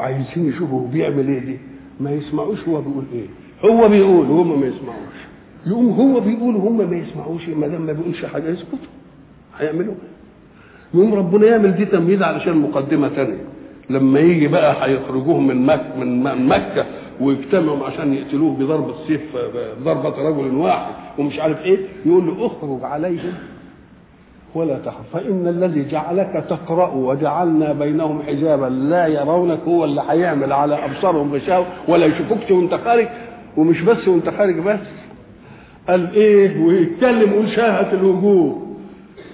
عايزين 0.00 0.48
يشوفوا 0.48 0.88
بيعمل 0.88 1.28
إيه 1.28 1.38
دي؟ 1.38 1.58
ما 2.00 2.10
يسمعوش 2.10 2.58
هو 2.68 2.80
بيقول 2.80 3.04
إيه. 3.12 3.26
هو 3.64 3.88
بيقول 3.88 4.30
وهم 4.30 4.60
ما 4.60 4.66
يسمعوش. 4.66 5.14
يقوم 5.66 5.90
هو 5.90 6.20
بيقول 6.20 6.56
وهم 6.56 6.90
ما 6.90 6.96
يسمعوش 6.96 7.48
ما 7.48 7.66
دام 7.68 7.82
ما 7.82 7.92
بيقولش 7.92 8.24
حاجة 8.24 8.48
يسكتوا 8.50 8.78
هيعملوا 9.58 9.94
يقوم 10.94 11.14
ربنا 11.14 11.46
يعمل 11.46 11.74
دي 11.76 11.84
تمهيد 11.84 12.22
علشان 12.22 12.56
مقدمة 12.56 13.08
ثانية 13.08 13.44
لما 13.90 14.20
يجي 14.20 14.48
بقى 14.48 14.86
هيخرجوهم 14.86 15.46
من 15.46 15.66
مكة 15.66 15.96
من 16.04 16.46
مكة 16.48 16.84
ويجتمعوا 17.20 17.86
عشان 17.86 18.14
يقتلوه 18.14 18.54
بضرب 18.54 18.90
السيف 18.90 19.20
ضربة 19.84 20.28
رجل 20.28 20.54
واحد 20.54 20.92
ومش 21.18 21.38
عارف 21.38 21.62
إيه 21.64 21.78
يقول 22.06 22.26
له 22.26 22.46
اخرج 22.46 22.78
عليهم 22.84 23.32
ولا 24.54 24.78
تخف. 24.78 25.04
فإن 25.12 25.48
الذي 25.48 25.84
جعلك 25.88 26.44
تقرأ 26.50 26.90
وجعلنا 26.94 27.72
بينهم 27.72 28.22
حجابا 28.22 28.66
لا 28.66 29.06
يرونك 29.06 29.58
هو 29.68 29.84
اللي 29.84 30.02
هيعمل 30.08 30.52
على 30.52 30.84
أبصارهم 30.84 31.34
غشاوة 31.34 31.66
ولا 31.88 32.06
يشوفوكش 32.06 32.50
وأنت 32.50 32.74
خارج. 32.74 33.08
ومش 33.56 33.80
بس 33.82 34.08
وأنت 34.08 34.28
خارج 34.30 34.58
بس 34.58 34.78
قال 35.88 36.14
إيه 36.14 36.64
ويتكلم 36.64 37.46
شاهت 37.46 37.94
الوجوه. 37.94 38.76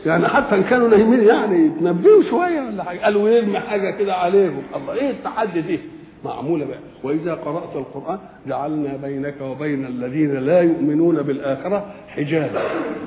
يعني 0.07 0.29
حتى 0.29 0.55
إن 0.55 0.63
كانوا 0.63 0.89
نايمين 0.89 1.23
يعني 1.23 1.67
يتنبهوا 1.67 2.23
شوية 2.31 2.61
ولا 2.61 2.85
حاجة. 2.85 2.99
قالوا 2.99 3.29
يرمي 3.29 3.59
حاجة 3.59 3.91
كده 3.91 4.15
عليهم. 4.15 4.63
الله 4.77 4.93
إيه 4.95 5.11
التحدي 5.11 5.61
دي؟ 5.61 5.81
معمولة 6.25 6.65
بقى. 6.65 6.79
وإذا 7.05 7.35
قرأت 7.35 7.77
القرآن 7.77 8.19
جعلنا 8.49 8.97
بينك 9.03 9.35
وبين 9.41 9.87
الذين 9.87 10.35
لا 10.35 10.61
يؤمنون 10.61 11.23
بالآخرة 11.23 11.87
حجابا. 12.09 12.61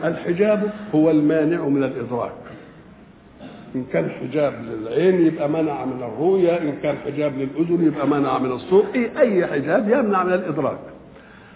الحجاب 0.03 0.69
هو 0.95 1.11
المانع 1.11 1.67
من 1.67 1.83
الإدراك. 1.83 2.31
إن 3.75 3.83
كان 3.93 4.09
حجاب 4.09 4.53
للعين 4.71 5.25
يبقى 5.27 5.49
منع 5.49 5.85
من 5.85 6.03
الرؤية 6.03 6.51
إن 6.61 6.73
كان 6.83 6.95
حجاب 7.05 7.33
للأذن 7.37 7.85
يبقى 7.87 8.07
منع 8.07 8.37
من 8.39 8.51
الصوت. 8.51 8.85
إيه 8.95 9.19
أي 9.19 9.47
حجاب 9.47 9.89
يمنع 9.89 10.23
من 10.23 10.33
الإدراك. 10.33 10.79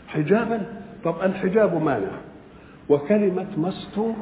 حجابا؟ 0.07 0.65
طب 1.03 1.15
الحجاب 1.23 1.83
مانع 1.83 2.11
وكلمة 2.89 3.47
مستور. 3.57 4.13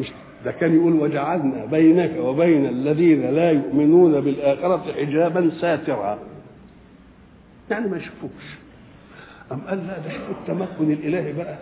مش 0.00 0.06
ده 0.44 0.52
كان 0.52 0.76
يقول 0.76 0.92
وجعلنا 0.92 1.64
بينك 1.64 2.12
وبين 2.18 2.66
الذين 2.66 3.30
لا 3.30 3.50
يؤمنون 3.50 4.20
بالآخرة 4.20 4.84
حجابا 4.98 5.50
ساترا. 5.60 6.18
يعني 7.70 7.88
ما 7.88 7.96
يشوفوش 7.96 8.56
أم 9.52 9.60
قال 9.68 9.86
لا 9.86 9.98
ده 9.98 10.10
شوفوا 10.10 10.34
التمكن 10.40 10.92
الإلهي 10.92 11.32
بقى. 11.32 11.58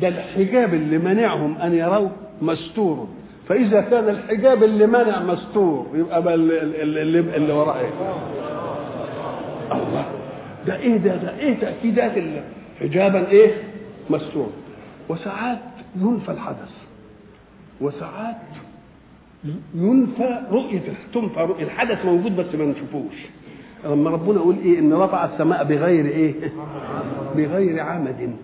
ده 0.00 0.08
الحجاب 0.08 0.74
اللي 0.74 0.98
منعهم 0.98 1.56
أن 1.58 1.74
يروا 1.74 2.08
مستور. 2.42 3.08
فإذا 3.48 3.80
كان 3.80 4.08
الحجاب 4.08 4.62
اللي 4.62 4.86
منع 4.86 5.22
مستور 5.22 5.86
يبقى 5.94 6.22
بقى 6.22 6.34
اللي, 6.34 6.82
اللي, 6.82 7.18
اللي 7.36 7.52
وراه 7.52 7.80
إيه؟ 7.80 7.90
الله. 9.72 10.04
ده 10.66 10.76
إيه 10.76 10.96
ده؟ 10.96 11.16
ده 11.16 11.38
إيه 11.38 11.54
تأكيدات 11.60 12.12
حجابا 12.80 13.28
إيه؟ 13.28 13.54
مستور. 14.10 14.50
وساعات 15.08 15.58
ينفى 16.00 16.32
الحدث. 16.32 16.70
وساعات 17.80 18.36
ينفى 19.74 20.38
رؤية 20.50 20.82
تنفى 21.14 21.40
رؤية 21.40 21.64
الحدث 21.64 22.04
موجود 22.04 22.36
بس 22.36 22.54
ما 22.54 22.64
نشوفوش. 22.64 23.14
لما 23.84 24.10
ربنا 24.10 24.36
يقول 24.36 24.56
إيه؟ 24.64 24.78
إن 24.78 24.92
رفع 24.92 25.24
السماء 25.24 25.64
بغير 25.64 26.06
إيه؟ 26.06 26.34
بغير 27.36 27.80
عمد. 27.80 28.36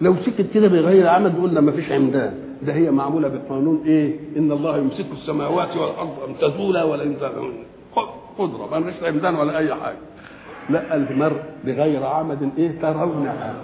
لو 0.00 0.16
سكت 0.26 0.46
كده 0.54 0.68
بغير 0.68 1.08
عمد 1.08 1.40
قلنا 1.40 1.60
ما 1.60 1.72
فيش 1.72 1.92
عمدان. 1.92 2.34
ده 2.62 2.72
هي 2.74 2.90
معمولة 2.90 3.28
بقانون 3.28 3.82
إيه؟ 3.86 4.16
إن 4.36 4.52
الله 4.52 4.78
يمسك 4.78 5.06
السماوات 5.12 5.76
والأرض 5.76 6.18
أن 6.28 6.34
تزولا 6.40 6.84
ولا 6.84 7.02
ان 7.02 7.16
قدرة 8.38 8.78
ما 8.80 8.90
فيش 8.90 9.02
عمدان 9.02 9.34
ولا 9.34 9.58
أي 9.58 9.74
حاجة. 9.74 9.96
لا 10.70 10.96
المر 10.96 11.32
بغير 11.64 12.04
عمد 12.04 12.50
إيه؟ 12.58 12.80
ترونها. 12.82 13.54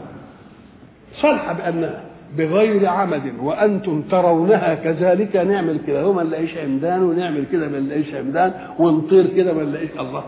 صالحة 1.14 1.52
بأنها 1.52 2.00
بغير 2.38 2.86
عمد 2.86 3.32
وأنتم 3.42 4.02
ترونها 4.02 4.74
كذلك 4.74 5.36
نعمل 5.36 5.78
كده. 5.86 6.02
هو 6.02 6.12
ما 6.12 6.22
نلاقيش 6.22 6.56
عمدان 6.58 7.02
ونعمل 7.02 7.44
كده 7.52 7.68
ما 7.68 7.80
نلاقيش 7.80 8.14
عمدان 8.14 8.52
ونطير 8.78 9.26
كده 9.26 9.52
ما 9.54 9.62
نلاقيش 9.62 9.90
الله. 10.00 10.24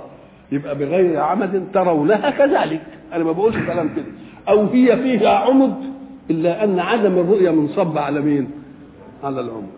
يبقى 0.53 0.79
بغير 0.79 1.21
عمد 1.21 1.65
ترونها 1.75 2.31
كذلك. 2.31 2.81
أنا 3.13 3.25
ما 3.25 3.33
بقولش 3.33 3.57
كلام 3.57 3.89
كده. 3.97 4.05
أو 4.49 4.67
هي 4.67 4.97
فيها 4.97 5.29
عمد 5.31 5.75
إلا 6.31 6.65
أن 6.65 6.79
عدم 6.79 7.13
الرؤية 7.19 7.51
منصب 7.51 7.99
على 7.99 8.21
مين؟ 8.21 8.51
على 9.25 9.41
العمد. 9.41 9.69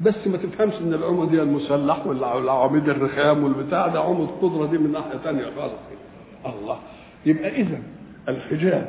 بس 0.00 0.26
ما 0.26 0.36
تفهمش 0.36 0.74
إن 0.80 0.94
العمد 0.94 1.34
هي 1.34 1.42
المسلح 1.42 2.06
والعواميد 2.06 2.88
الرخام 2.88 3.44
والبتاع 3.44 3.86
ده 3.86 4.00
عمد 4.00 4.28
قدرة 4.42 4.66
دي 4.66 4.78
من 4.78 4.92
ناحية 4.92 5.18
ثانية 5.24 5.42
خالص. 5.58 5.72
الله. 6.46 6.78
يبقى 7.26 7.60
اذا 7.60 7.78
الحجاب 8.28 8.88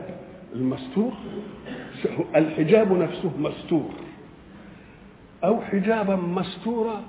المستور 0.56 1.12
الحجاب 2.36 2.92
نفسه 2.94 3.32
مستور. 3.40 3.90
أو 5.44 5.62
حجابا 5.62 6.16
مستورا 6.16 7.02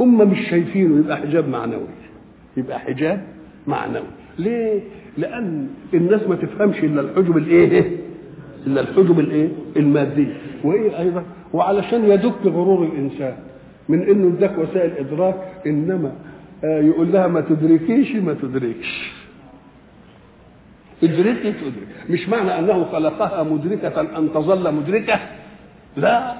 هم 0.00 0.30
مش 0.30 0.48
شايفينه 0.50 0.98
يبقى 0.98 1.16
حجاب 1.16 1.48
معنوي. 1.48 1.86
يبقى 2.56 2.78
حجاب 2.80 3.22
معنوي. 3.66 4.06
ليه؟ 4.38 4.80
لأن 5.18 5.68
الناس 5.94 6.22
ما 6.28 6.34
تفهمش 6.36 6.78
إلا 6.78 7.00
الحجب 7.00 7.36
الإيه؟ 7.36 7.96
إلا 8.66 8.80
الحجب 8.80 9.20
الإيه؟ 9.20 9.48
المادي. 9.76 10.26
وإيه 10.64 10.98
أيضا؟ 10.98 11.24
وعلشان 11.52 12.04
يدك 12.10 12.46
غرور 12.46 12.84
الإنسان 12.84 13.36
من 13.88 14.02
إنه 14.02 14.36
اداك 14.38 14.58
وسائل 14.58 14.90
إدراك 15.06 15.36
إنما 15.66 16.12
يقول 16.64 17.12
لها 17.12 17.26
ما 17.26 17.40
تدركيش 17.40 18.16
ما 18.16 18.34
تدركش. 18.34 19.12
ادركي 21.02 21.52
تدرك. 21.52 21.88
مش 22.10 22.28
معنى 22.28 22.58
أنه 22.58 22.84
خلقها 22.92 23.42
مدركة 23.42 24.00
أن 24.00 24.28
تظل 24.34 24.74
مدركة؟ 24.74 25.20
لا. 25.96 26.34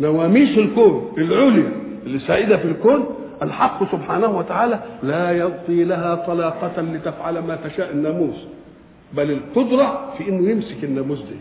نواميس 0.00 0.58
الكون 0.58 1.12
العليا 1.18 1.72
اللي 2.06 2.18
سائدة 2.18 2.56
في 2.56 2.64
الكون 2.64 3.06
الحق 3.42 3.92
سبحانه 3.92 4.38
وتعالى 4.38 4.80
لا 5.02 5.30
يعطي 5.30 5.84
لها 5.84 6.14
طلاقة 6.14 6.82
لتفعل 6.82 7.38
ما 7.38 7.56
تشاء 7.64 7.92
الناموس. 7.92 8.36
بل 9.12 9.30
القدرة 9.30 10.14
في 10.18 10.28
إنه 10.28 10.50
يمسك 10.50 10.84
الناموس 10.84 11.18
دي. 11.18 11.36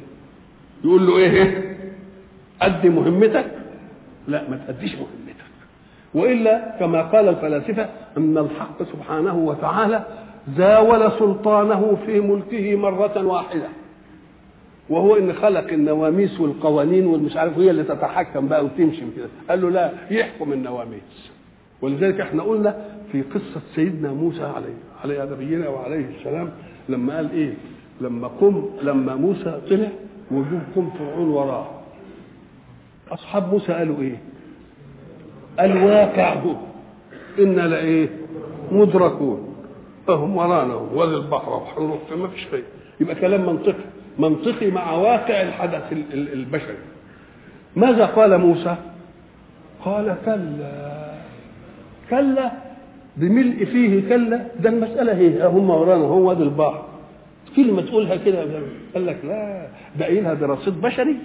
يقول 0.83 1.07
له 1.07 1.17
إيه؟ 1.17 1.75
أدي 2.61 2.89
مهمتك؟ 2.89 3.51
لا 4.27 4.49
ما 4.49 4.57
تأديش 4.67 4.93
مهمتك. 4.95 5.35
وإلا 6.13 6.75
كما 6.79 7.01
قال 7.01 7.27
الفلاسفة 7.27 7.89
أن 8.17 8.37
الحق 8.37 8.83
سبحانه 8.83 9.35
وتعالى 9.35 10.05
زاول 10.57 11.11
سلطانه 11.19 11.97
في 12.05 12.19
ملكه 12.19 12.75
مرة 12.75 13.25
واحدة. 13.25 13.67
وهو 14.89 15.15
إن 15.17 15.33
خلق 15.33 15.67
النواميس 15.73 16.39
والقوانين 16.39 17.05
والمش 17.05 17.37
عارف 17.37 17.59
هي 17.59 17.69
اللي 17.71 17.83
تتحكم 17.83 18.47
بقى 18.47 18.65
وتمشي 18.65 19.01
كده. 19.17 19.27
قال 19.49 19.61
له 19.61 19.69
لا 19.69 19.91
يحكم 20.11 20.53
النواميس. 20.53 21.31
ولذلك 21.81 22.21
إحنا 22.21 22.43
قلنا 22.43 22.85
في 23.11 23.21
قصة 23.21 23.61
سيدنا 23.75 24.13
موسى 24.13 24.43
عليه 24.43 24.73
عليه 25.03 25.23
نبينا 25.33 25.69
وعليه 25.69 26.05
السلام 26.19 26.49
لما 26.89 27.15
قال 27.15 27.31
إيه؟ 27.31 27.53
لما 28.01 28.27
قم 28.27 28.65
لما 28.81 29.15
موسى 29.15 29.61
طلع 29.69 29.87
وجوب 30.31 30.61
قم 30.75 30.89
فرعون 30.99 31.29
وراه 31.29 31.67
أصحاب 33.11 33.53
موسى 33.53 33.73
قالوا 33.73 34.01
إيه؟ 34.01 34.17
الواقع 35.59 36.33
هو. 36.33 36.55
أنا 37.39 37.61
لإيه؟ 37.61 38.09
مدركون. 38.71 39.44
فهم 40.07 40.37
ورانا 40.37 40.73
وادي 40.75 41.15
البحر 41.15 41.49
وحنروح 41.53 41.97
فما 42.09 42.27
فيش 42.27 42.47
شيء 42.51 42.63
يبقى 42.99 43.15
كلام 43.15 43.45
منطقي. 43.45 43.83
منطقي 44.19 44.71
مع 44.71 44.91
واقع 44.91 45.41
الحدث 45.41 45.93
البشري. 46.13 46.77
ماذا 47.75 48.05
قال 48.05 48.37
موسى؟ 48.37 48.75
قال 49.85 50.15
كلا. 50.25 51.11
كلا. 52.09 52.51
بملء 53.17 53.65
فيه 53.65 54.09
كلا. 54.09 54.45
ده 54.59 54.69
المسألة 54.69 55.13
هي. 55.17 55.47
هم 55.47 55.69
ورانا. 55.69 56.03
هو 56.05 56.29
وادي 56.29 56.43
البحر. 56.43 56.85
كلمة 57.55 57.81
تقولها 57.81 58.15
كده. 58.15 58.39
قال 58.93 59.05
لك 59.05 59.17
لا. 59.23 59.67
ده 59.99 60.05
قايلها 60.05 60.33
برصيد 60.33 60.81
بشري؟ 60.81 61.15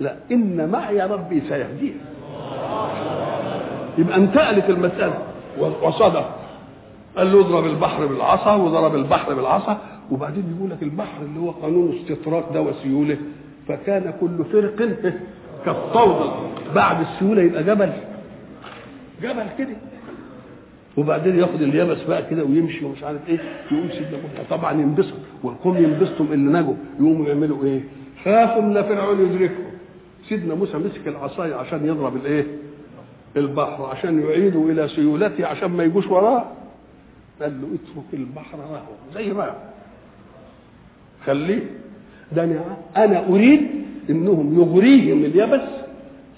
لا. 0.00 0.16
إن 0.32 0.68
معي 0.68 1.00
ربي 1.00 1.42
سيهديه 1.48 1.92
يبقى 3.98 4.16
انتقلت 4.16 4.70
المسألة. 4.70 5.18
وصدق. 5.82 6.37
قال 7.18 7.32
له 7.32 7.40
اضرب 7.40 7.66
البحر 7.66 8.06
بالعصا 8.06 8.54
وضرب 8.54 8.94
البحر 8.94 9.34
بالعصا. 9.34 9.78
وبعدين 10.10 10.56
يقول 10.56 10.70
لك 10.70 10.82
البحر 10.82 11.22
اللي 11.22 11.40
هو 11.40 11.50
قانون 11.50 11.96
استطراق 11.98 12.52
ده 12.52 12.62
وسيوله. 12.62 13.16
فكان 13.68 14.12
كل 14.20 14.44
فرق 14.52 14.76
كالطود. 15.64 16.30
بعد 16.74 17.00
السيوله 17.00 17.42
يبقى 17.42 17.64
جبل. 17.64 17.92
جبل 19.22 19.46
كده. 19.58 19.76
وبعدين 20.96 21.38
ياخد 21.38 21.62
اليابس 21.62 22.02
بقى 22.02 22.22
كده 22.30 22.44
ويمشي 22.44 22.84
ومش 22.84 23.02
عارف 23.04 23.28
إيه. 23.28 23.38
يقوم 23.72 23.88
سيدنا 23.90 24.10
موسى 24.22 24.48
طبعا 24.50 24.72
ينبسط 24.72 25.14
والقوم 25.42 25.76
ينبسطوا 25.76 26.26
اللي 26.26 26.60
نجوا. 26.60 26.74
يقوموا 27.00 27.26
يعملوا 27.26 27.64
إيه؟ 27.64 27.80
خافوا 28.24 28.62
إن 28.62 28.82
فرعون 28.82 29.20
يدركهم. 29.20 29.64
سيدنا 30.28 30.54
موسى 30.54 30.76
مسك 30.78 31.08
العصاية 31.08 31.54
عشان 31.54 31.86
يضرب 31.86 32.16
الايه؟ 32.16 32.46
البحر 33.36 33.84
عشان 33.86 34.20
يعيدوا 34.22 34.70
إلى 34.70 34.88
سيولته 34.88 35.46
عشان 35.46 35.70
ما 35.70 35.84
يجوش 35.84 36.06
وراه 36.06 36.44
قال 37.42 37.60
له 37.60 37.66
اترك 37.68 38.14
البحر 38.20 38.58
رهوا 38.58 39.14
زي 39.14 39.32
ما 39.32 39.50
خليه. 41.26 41.62
ده 42.32 42.44
أنا 42.44 42.60
أنا 42.96 43.26
أريد 43.28 43.60
إنهم 44.10 44.60
يغريهم 44.60 45.24
اليبس 45.24 45.60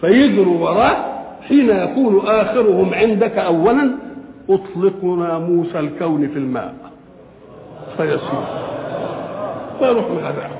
فيجروا 0.00 0.58
وراه 0.70 1.04
حين 1.48 1.70
يكون 1.70 2.26
آخرهم 2.26 2.94
عندك 2.94 3.38
اولا 3.38 3.90
أطلقنا 4.48 5.38
موسى 5.38 5.78
الكون 5.78 6.28
في 6.28 6.38
الماء. 6.38 6.74
فيسير 7.96 8.42
فيروح 9.78 10.10
مهداه 10.10 10.50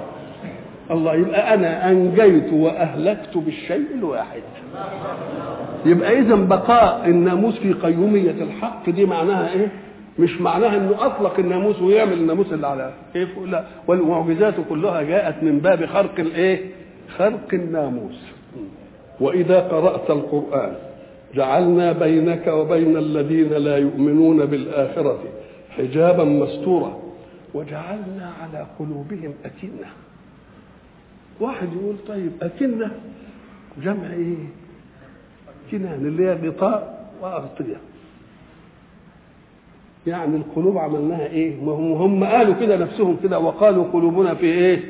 الله 0.90 1.14
يبقى 1.14 1.54
أنا 1.54 1.90
أنجيت 1.90 2.52
وأهلكت 2.52 3.36
بالشيء 3.38 3.86
الواحد. 3.94 4.42
يبقى 5.86 6.18
اذا 6.18 6.34
بقاء 6.34 7.08
الناموس 7.08 7.58
في 7.58 7.72
قيومية 7.72 8.30
الحق 8.30 8.90
دي 8.90 9.06
معناها 9.06 9.52
إيه؟ 9.52 9.68
مش 10.20 10.40
معناها 10.40 10.76
إنه 10.76 11.06
أطلق 11.06 11.38
الناموس 11.38 11.82
ويعمل 11.82 12.12
الناموس 12.12 12.52
اللي 12.52 12.66
على 12.66 12.92
كيف 13.12 13.38
لا. 13.38 13.64
والمعجزات 13.86 14.54
كلها 14.68 15.02
جاءت 15.02 15.42
من 15.42 15.58
باب 15.58 15.86
خرق 15.86 16.20
الإيه؟ 16.20 16.70
خرق 17.18 17.48
الناموس. 17.52 18.20
وإذا 19.20 19.60
قرأت 19.60 20.10
القرآن 20.10 20.72
جعلنا 21.34 21.92
بينك 21.92 22.46
وبين 22.46 22.96
الذين 22.96 23.48
لا 23.52 23.76
يؤمنون 23.78 24.46
بالآخرة 24.46 25.18
حجابا 25.70 26.24
مستورا 26.24 26.98
وجعلنا 27.54 28.32
على 28.42 28.66
قلوبهم 28.78 29.34
أكنة. 29.44 29.88
واحد 31.40 31.68
يقول 31.72 31.96
طيب 32.08 32.32
أكنة 32.42 32.90
جمع 33.82 34.12
إيه؟ 34.12 34.36
كنان 35.70 36.06
اللي 36.06 36.26
هي 36.28 36.48
غطاء 36.48 37.10
وأغطية. 37.22 37.76
يعني 40.06 40.36
القلوب 40.36 40.78
عملناها 40.78 41.26
إيه؟ 41.26 41.62
وهم 41.64 41.92
هم 41.92 42.24
قالوا 42.24 42.54
كده 42.54 42.76
نفسهم 42.76 43.16
كده 43.22 43.38
وقالوا 43.38 43.84
قلوبنا 43.92 44.34
في 44.34 44.46
إيه؟ 44.46 44.80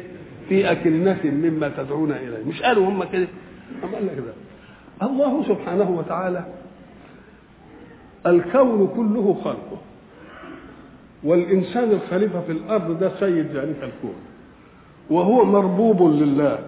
في 0.48 0.72
أكنة 0.72 1.20
مما 1.24 1.68
تدعون 1.68 2.12
إليه. 2.12 2.44
مش 2.48 2.62
قالوا 2.62 2.88
هم 2.88 3.04
كده. 3.04 3.26
أم 3.84 3.94
قال 3.94 4.06
لك 4.06 4.16
ده. 4.16 4.32
الله 5.06 5.44
سبحانه 5.48 5.90
وتعالى 5.90 6.44
الكون 8.26 8.86
كله 8.96 9.36
خلقه. 9.44 9.78
والإنسان 11.24 11.90
الخليفة 11.90 12.40
في 12.40 12.52
الأرض 12.52 12.98
ده 12.98 13.10
سيد 13.20 13.46
ذلك 13.46 13.76
الكون. 13.82 14.14
وهو 15.10 15.44
مربوب 15.44 16.02
لله. 16.02 16.58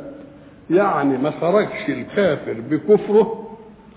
يعني 0.70 1.18
ما 1.18 1.31
خرجش 1.31 1.88
الكافر 1.88 2.57
بكفره 2.70 3.41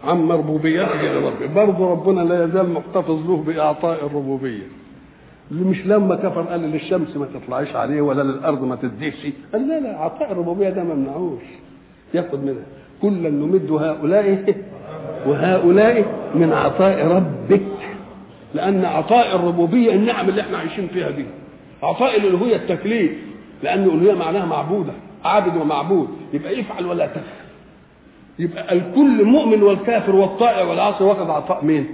عن 0.06 0.18
مربوبيته 0.18 1.02
لربه 1.02 1.46
برضه 1.56 1.92
ربنا 1.92 2.22
لا 2.22 2.44
يزال 2.46 2.70
محتفظ 2.70 3.30
له 3.30 3.38
بإعطاء 3.38 4.06
الربوبية. 4.06 4.68
اللي 5.52 5.64
مش 5.66 5.86
لما 5.86 6.16
كفر 6.16 6.42
قال 6.42 6.62
للشمس 6.62 7.18
ما 7.18 7.26
تطلعيش 7.34 7.76
عليه 7.76 8.02
ولا 8.02 8.22
للأرض 8.22 8.64
ما 8.64 8.76
تديش 8.76 9.28
قال 9.54 9.68
لا 9.68 9.80
لا 9.80 9.98
عطاء 9.98 10.32
الربوبية 10.32 10.70
ده 10.70 10.84
ما 10.84 11.38
ياخد 12.14 12.44
منها. 12.44 12.64
كلا 13.02 13.30
نمد 13.30 13.72
هؤلاء 13.72 14.56
وهؤلاء 15.28 16.06
من 16.36 16.54
عطاء 16.54 17.08
ربك. 17.08 17.62
لأن 18.54 18.86
عطاء 18.86 19.36
الربوبية 19.36 19.94
النعم 19.94 20.30
اللي 20.30 20.42
إحنا 20.42 20.58
عايشين 20.58 20.88
فيها 20.88 21.10
دي. 21.10 21.26
عطاء 21.84 22.18
الألوهية 22.18 22.56
التكليف. 22.56 23.12
لأن 23.64 23.84
الألوهية 23.84 24.14
معناها 24.14 24.46
معبودة. 24.46 24.94
عابد 25.26 25.58
ومعبود. 25.58 26.08
يبقى 26.34 26.62
افعل 26.62 26.86
ولا 26.86 27.08
تفعل. 27.08 27.45
يبقى 28.40 28.74
الكل 28.76 29.24
مؤمن 29.26 29.64
والكافر 29.64 30.16
والطائع 30.16 30.64
والعاصي 30.70 31.04
واخد 31.04 31.30
عطاء 31.30 31.66
مين؟ 31.66 31.88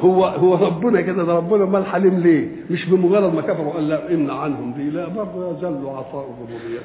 هو 0.00 0.24
هو 0.26 0.54
ربنا 0.66 1.00
كده 1.00 1.24
ده 1.24 1.34
ربنا 1.34 1.64
مال 1.64 1.86
حليم 1.86 2.18
ليه؟ 2.20 2.48
مش 2.70 2.86
بمجرد 2.86 3.34
ما 3.34 3.40
كفروا 3.40 3.72
قال 3.72 3.88
لا 3.88 4.14
امنع 4.14 4.34
عنهم 4.38 4.72
دي 4.72 4.90
لا 4.90 5.08
برضه 5.08 5.50
يزال 5.58 5.86
عطاء 5.88 6.24
الربوبية 6.24 6.78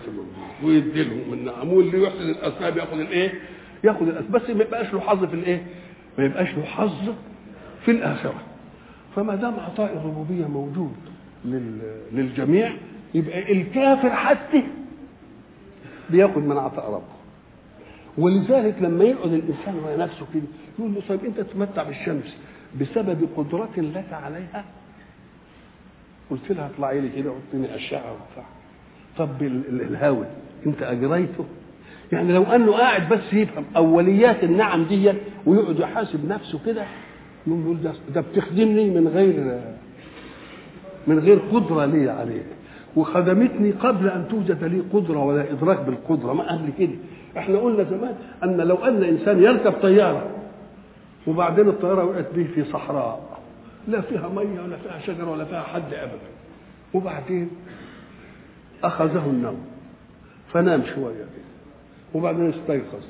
ويدي 0.63 1.03
لهم 1.03 1.33
النعم 1.33 1.73
واللي 1.73 2.03
يحسن 2.03 2.29
الأسباب 2.29 2.77
يأخذ 2.77 2.99
الإيه؟ 2.99 3.33
يأخذ 3.83 4.07
الأسباب 4.07 4.31
بس 4.41 4.49
ما 4.49 4.63
يبقاش 4.63 4.93
له 4.93 4.99
حظ 4.99 5.25
في 5.25 5.33
الإيه؟ 5.33 5.63
ما 6.17 6.25
يبقاش 6.25 6.55
له 6.57 6.63
حظ 6.63 7.09
في 7.85 7.91
الآخرة 7.91 8.41
فما 9.15 9.35
دام 9.35 9.53
عطاء 9.59 9.93
الربوبية 9.97 10.45
موجود 10.47 10.91
للجميع 12.11 12.73
يبقى 13.13 13.51
الكافر 13.51 14.09
حتى 14.09 14.63
بياخد 16.09 16.37
من 16.43 16.57
عطاء 16.57 16.85
ربه 16.91 17.14
ولذلك 18.17 18.75
لما 18.81 19.03
يقعد 19.03 19.33
الإنسان 19.33 19.75
على 19.85 19.97
نفسه 19.97 20.25
كده 20.33 20.43
يقول 20.79 20.93
له 20.93 21.01
طيب 21.09 21.25
أنت 21.25 21.39
تتمتع 21.39 21.83
بالشمس 21.83 22.37
بسبب 22.81 23.27
قدرة 23.37 23.69
لك 23.77 24.13
عليها؟ 24.13 24.65
قلت 26.31 26.51
لها 26.51 26.69
اطلعي 26.75 27.01
لي 27.01 27.09
كده 27.09 27.29
قلت 27.31 27.69
أشعة 27.75 28.11
وبتاع. 28.13 28.45
طب 29.17 29.41
الهوى 29.41 30.25
أنت 30.65 30.81
أجريته؟ 30.83 31.45
يعني 32.11 32.33
لو 32.33 32.43
أنه 32.43 32.71
قاعد 32.71 33.09
بس 33.13 33.33
يفهم 33.33 33.65
أوليات 33.75 34.43
النعم 34.43 34.83
دي 34.83 35.13
ويقعد 35.45 35.79
يحاسب 35.79 36.29
نفسه 36.29 36.59
كده 36.65 36.85
يقول 37.47 37.81
ده, 37.81 37.93
ده 38.15 38.21
بتخدمني 38.21 38.89
من 38.89 39.07
غير 39.07 39.61
من 41.07 41.19
غير 41.19 41.39
قدرة 41.39 41.85
لي 41.85 42.09
عليك 42.09 42.45
وخدمتني 42.95 43.71
قبل 43.71 44.07
أن 44.07 44.25
توجد 44.29 44.63
لي 44.63 44.79
قدرة 44.93 45.23
ولا 45.23 45.51
إدراك 45.51 45.79
بالقدرة 45.79 46.33
ما 46.33 46.51
قبل 46.51 46.69
كده 46.79 46.95
إحنا 47.37 47.57
قلنا 47.59 47.83
زمان 47.83 48.15
أن 48.43 48.57
لو 48.57 48.75
أن 48.75 49.03
إنسان 49.03 49.43
يركب 49.43 49.71
طيارة 49.71 50.29
وبعدين 51.27 51.67
الطيارة 51.69 52.03
وقعت 52.05 52.27
به 52.35 52.47
في 52.55 52.63
صحراء 52.63 53.39
لا 53.87 54.01
فيها 54.01 54.29
مية 54.29 54.61
ولا 54.61 54.77
فيها 54.77 54.99
شجر 54.99 55.29
ولا 55.29 55.45
فيها 55.45 55.61
حد 55.61 55.93
ابدا. 55.93 56.29
وبعدين 56.93 57.49
أخذه 58.83 59.25
النوم 59.25 59.57
فنام 60.53 60.83
شوية 60.95 61.25
وبعدين 62.13 62.49
استيقظ. 62.49 63.03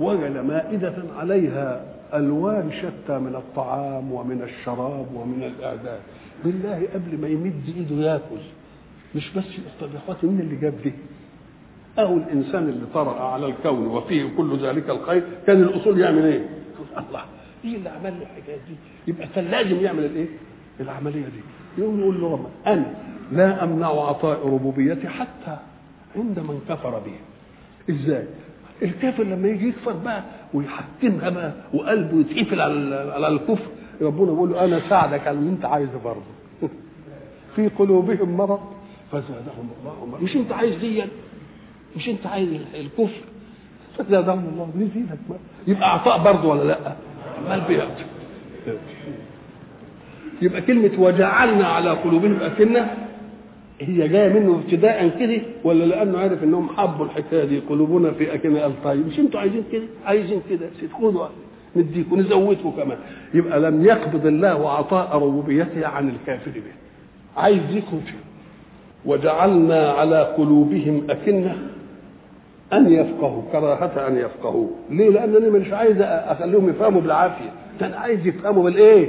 وجد 0.00 0.36
مائدة 0.36 0.94
عليها 1.18 1.84
ألوان 2.14 2.70
شتى 2.72 3.18
من 3.18 3.34
الطعام 3.34 4.12
ومن 4.12 4.42
الشراب 4.42 5.06
ومن 5.14 5.42
الإعداد 5.42 6.00
بالله 6.44 6.88
قبل 6.94 7.20
ما 7.20 7.28
يمد 7.28 7.62
إيده 7.76 7.96
ياكل. 8.12 8.42
مش 9.14 9.30
بس 9.36 9.44
طب 9.80 9.92
يا 9.92 9.98
اخواتي 9.98 10.26
مين 10.26 10.40
اللي 10.40 10.56
جاب 10.56 10.74
دي؟ 10.84 10.92
أو 11.98 12.16
الإنسان 12.16 12.68
اللي 12.68 12.86
طرأ 12.94 13.22
على 13.22 13.46
الكون 13.46 13.86
وفيه 13.86 14.28
كل 14.36 14.58
ذلك 14.58 14.90
الخير 14.90 15.22
كان 15.46 15.62
الأصول 15.62 16.00
يعمل 16.00 16.24
إيه؟ 16.24 16.48
الله 16.98 17.24
إيه 17.64 17.76
اللي 17.76 17.88
عمل 17.88 18.12
له 18.20 18.22
الحكاية 18.22 18.56
دي؟ 18.56 18.76
يبقى 19.06 19.26
كان 19.34 19.44
لازم 19.44 19.80
يعمل 19.80 20.04
الإيه؟ 20.04 20.28
العملية 20.80 21.24
دي. 21.24 21.42
يقول 21.78 22.00
يقول 22.00 22.20
له 22.20 22.50
أنا 22.66 22.94
لا 23.32 23.64
أمنع 23.64 23.86
عطاء 23.86 24.48
ربوبيتي 24.48 25.08
حتى 25.08 25.58
عند 26.16 26.38
من 26.38 26.60
كفر 26.68 26.98
به. 26.98 27.16
إزاي؟ 27.94 28.26
الكافر 28.82 29.22
لما 29.22 29.48
يجي 29.48 29.68
يكفر 29.68 29.92
بقى 29.92 30.22
ويحكمها 30.54 31.30
بقى 31.30 31.52
وقلبه 31.74 32.20
يتقفل 32.20 32.60
على 32.60 33.12
على 33.14 33.28
الكفر 33.28 33.66
ربنا 34.02 34.32
بيقول 34.32 34.50
له 34.50 34.64
أنا 34.64 34.80
ساعدك 34.88 35.26
على 35.26 35.38
اللي 35.38 35.50
أنت 35.50 35.64
عايزه 35.64 35.98
برضه 36.04 36.20
في 37.56 37.68
قلوبهم 37.68 38.36
مرض 38.36 38.60
فزادهم 39.12 39.68
الله. 39.80 40.18
مش 40.22 40.36
انت 40.36 40.52
عايز 40.52 40.74
دي 40.76 41.02
مش 41.96 42.08
انت 42.08 42.26
عايز 42.26 42.48
الكفر. 42.74 43.20
فزادهم 43.98 44.38
الله. 44.38 44.70
نزيدك 44.76 45.18
يبقى 45.66 45.94
عطاء 45.94 46.22
برضه 46.22 46.48
ولا 46.48 46.62
لأ؟ 46.64 46.96
عمال 47.38 47.60
بيعطي. 47.68 48.04
يبقى 50.42 50.60
كلمة 50.62 50.90
وجعلنا 50.98 51.66
على 51.66 51.90
قلوبهم 51.90 52.36
أكنة 52.40 52.90
هي 53.80 54.08
جاية 54.08 54.32
منه 54.32 54.54
ابتداء 54.64 55.18
كده 55.20 55.42
ولا 55.64 55.84
لأنه 55.84 56.18
عارف 56.18 56.42
إنهم 56.44 56.68
حبوا 56.68 57.04
الحكاية 57.04 57.44
دي؟ 57.44 57.58
قلوبنا 57.58 58.10
في 58.12 58.34
أكنة 58.34 58.72
طيب 58.84 59.06
مش 59.06 59.18
أنتوا 59.18 59.40
عايزين 59.40 59.64
كده؟ 59.72 59.84
عايزين 60.04 60.40
كده. 60.50 60.70
خدوا 60.98 61.26
نديكم 61.76 62.20
نزودكم 62.20 62.70
كمان. 62.70 62.98
يبقى 63.34 63.60
لم 63.60 63.84
يقبض 63.84 64.26
الله 64.26 64.70
عطاء 64.72 65.16
ربوبيته 65.16 65.86
عن 65.86 66.08
الكافر 66.08 66.50
به. 66.50 66.72
عايز 67.42 67.62
يكون 67.70 68.00
فيه 68.06 68.31
وجعلنا 69.06 69.90
على 69.90 70.22
قلوبهم 70.22 71.02
أكنة 71.10 71.56
أن 72.72 72.92
يفقهوا 72.92 73.42
كراهة 73.52 74.08
أن 74.08 74.16
يفقهوا 74.16 74.66
ليه؟ 74.90 75.08
لأنني 75.10 75.50
مش 75.50 75.72
عايز 75.72 75.96
أخليهم 76.00 76.68
يفهموا 76.68 77.00
بالعافية 77.00 77.50
ده 77.80 77.86
أنا 77.86 77.96
عايز 77.96 78.26
يفهموا 78.26 78.64
بالإيه؟ 78.64 79.08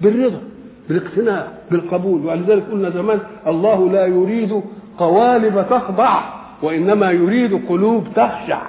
بالرضا 0.00 0.40
بالإقتناع 0.88 1.46
بالقبول 1.70 2.26
ولذلك 2.26 2.62
قلنا 2.70 2.90
زمان 2.90 3.18
الله 3.46 3.90
لا 3.90 4.06
يريد 4.06 4.62
قوالب 4.98 5.64
تخضع 5.70 6.20
وإنما 6.62 7.10
يريد 7.10 7.68
قلوب 7.68 8.04
تخشع 8.16 8.62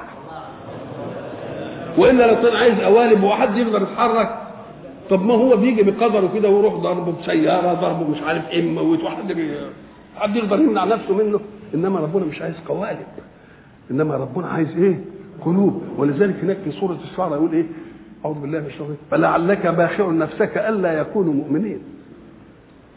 وإلا 1.97 2.27
لو 2.31 2.41
كان 2.41 2.55
عايز 2.55 2.79
قوالب 2.79 3.23
وحد 3.23 3.57
يقدر 3.57 3.81
يتحرك 3.81 4.35
طب 5.09 5.25
ما 5.25 5.33
هو 5.33 5.55
بيجي 5.57 5.83
بقدره 5.83 6.29
كده 6.35 6.49
ويروح 6.49 6.73
ضربه 6.73 7.13
بسيارة 7.21 7.73
ضربه 7.73 8.09
مش 8.09 8.21
عارف 8.21 8.49
إيه 8.49 8.71
موت 8.71 9.03
واحد 9.03 9.31
بي... 9.31 9.51
حد 10.19 10.35
يقدر 10.35 10.59
يمنع 10.59 10.83
نفسه 10.83 11.13
منه؟ 11.15 11.39
إنما 11.73 11.99
ربنا 11.99 12.25
مش 12.25 12.41
عايز 12.41 12.55
قوالب. 12.67 13.05
إنما 13.91 14.15
ربنا 14.15 14.47
عايز 14.47 14.77
إيه؟ 14.77 14.99
قلوب. 15.45 15.83
ولذلك 15.97 16.35
هناك 16.43 16.57
في 16.63 16.71
سورة 16.71 16.97
الشعراء 17.11 17.33
يقول 17.33 17.51
إيه؟ 17.53 17.65
أعوذ 18.25 18.39
بالله 18.39 18.59
من 18.59 18.65
الشيطان 18.65 18.95
فلعلك 19.11 19.67
باخع 19.67 20.11
نفسك 20.11 20.57
ألا 20.57 20.93
يكونوا 20.93 21.33
مؤمنين. 21.33 21.79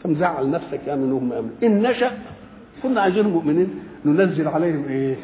فمزعل 0.03 0.51
نفسك 0.51 0.79
يا 0.87 0.95
من 0.95 1.11
هم 1.11 1.33
أمن 1.33 1.49
إن 1.63 1.81
نشأ 1.81 2.11
كنا 2.83 3.01
عايزين 3.01 3.27
مؤمنين. 3.27 3.69
ننزل 4.05 4.47
عليهم 4.47 4.85
إيه؟ 4.89 5.15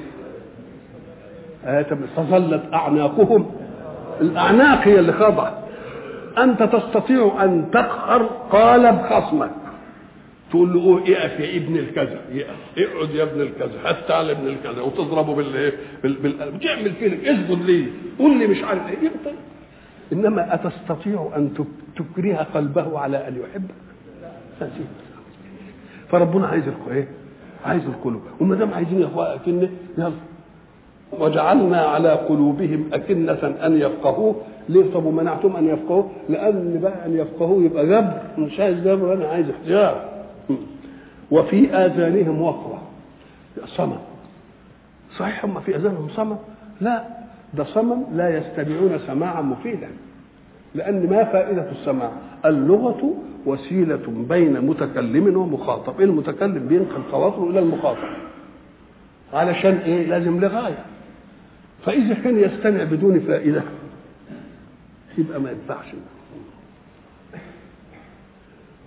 آية 1.66 1.88
فظلت 2.16 2.64
أعناقهم. 2.74 3.45
الأعناق 4.22 4.88
هي 4.88 5.00
اللي 5.00 5.14
خضعت 5.14 5.54
أنت 6.38 6.64
تستطيع 6.64 7.43
أن 7.43 7.66
تقهر 7.72 8.24
قالب 8.52 9.02
خصمك. 9.02 9.52
تقول 10.50 10.74
له 10.74 11.00
اقف 11.00 11.39
يا 11.39 11.58
ابن 11.58 11.78
الكذا 11.78 12.20
اقعد 12.78 13.10
يا 13.16 13.24
ابن 13.24 13.41
الكذا 13.41 13.80
حتى 13.86 14.14
على 14.14 14.32
ابن 14.32 14.47
الكذا 14.47 14.82
وتضربه 14.82 15.36
بال 15.36 15.72
بال 16.04 16.14
بال 16.14 16.52
بتعمل 16.52 16.91
فيه 16.93 17.32
اسجد 17.32 17.62
ليه 17.66 17.86
قول 18.20 18.39
لي 18.39 18.47
مش 18.47 18.64
عارف 18.64 18.82
إيه 18.88 18.97
يقطع 19.06 19.32
إنما 20.14 20.54
أتستطيع 20.54 21.30
أن 21.36 21.54
تكره 21.95 22.36
قلبه 22.54 23.00
على 23.00 23.28
أن 23.28 23.36
يحبك؟ 23.41 23.76
فربنا 26.12 26.47
عايز 26.47 26.64
إيه 26.91 27.08
عايز 27.66 27.84
القلوب. 27.86 28.22
وما 28.39 28.56
دام 28.56 28.74
عايزين 28.74 29.02
يا 29.02 29.36
اكنه 29.36 29.70
يلا. 29.97 30.12
وجعلنا 31.20 31.78
على 31.82 32.10
قلوبهم 32.10 32.89
أكنة 32.93 33.56
أن 33.66 33.78
يفقهوه. 33.82 34.36
ليه 34.70 34.93
طب 34.93 35.06
ومنعتم 35.06 35.56
أن 35.56 35.68
يفقهوه؟ 35.68 36.12
لأن 36.30 36.80
بقى 36.82 37.06
أن 37.06 37.18
يفقهوه 37.18 37.64
يبقى 37.64 37.86
جبر. 37.86 38.22
مش 38.38 38.60
عايز 38.60 38.78
جبر 38.88 39.14
أنا 39.14 39.28
عايز 39.28 39.50
اختيار 39.50 40.18
وفي 41.32 41.76
آذانهم 41.76 42.42
وقرة. 42.42 42.82
صمم. 43.66 43.98
صحيح 45.18 45.46
هم 45.46 45.60
في 45.60 45.76
آذانهم 45.76 46.10
صمم؟ 46.10 46.36
لا. 46.82 47.04
ده 47.54 47.64
صمم 47.64 48.04
لا 48.14 48.38
يستمعون 48.38 49.00
سماعا 49.08 49.42
مفيدا. 49.42 49.88
لأن 50.76 51.10
ما 51.10 51.24
فائدة 51.24 51.72
السماع؟ 51.72 52.12
اللغة 52.46 53.14
وسيلة 53.46 54.26
بين 54.30 54.62
متكلم 54.62 55.38
ومخاطب. 55.38 56.02
المتكلم 56.02 56.68
بينقل 56.68 57.02
خواطره 57.12 57.50
إلى 57.50 57.60
المخاطب. 57.60 58.08
علشان 59.34 59.76
إيه؟ 59.78 60.08
لازم 60.08 60.40
لغاية. 60.40 60.86
فإذا 61.86 62.14
كان 62.14 62.40
يستمع 62.40 62.84
بدون 62.84 63.20
فائدة 63.20 63.64
يبقى 65.18 65.42
ما 65.42 65.52
ينفعش. 65.52 65.86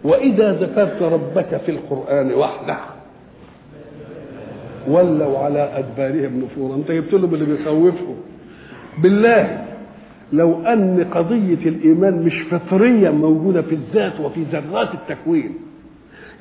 وإذا 0.05 0.53
ذكرت 0.53 1.03
ربك 1.03 1.61
في 1.67 1.71
القرآن 1.71 2.33
وحده 2.35 2.77
ولوا 4.89 5.39
على 5.39 5.79
أدبارهم 5.79 6.41
نفورا 6.45 6.77
أنت 6.77 6.91
جبت 6.91 7.13
لهم 7.15 7.35
اللي 7.35 7.45
بيخوفهم 7.45 8.17
بالله 8.99 9.65
لو 10.33 10.63
أن 10.67 11.07
قضية 11.15 11.69
الإيمان 11.69 12.23
مش 12.23 12.43
فطريا 12.51 13.11
موجودة 13.11 13.63
في 13.63 13.75
الذات 13.75 14.21
وفي 14.21 14.43
ذرات 14.53 14.89
التكوين 14.95 15.55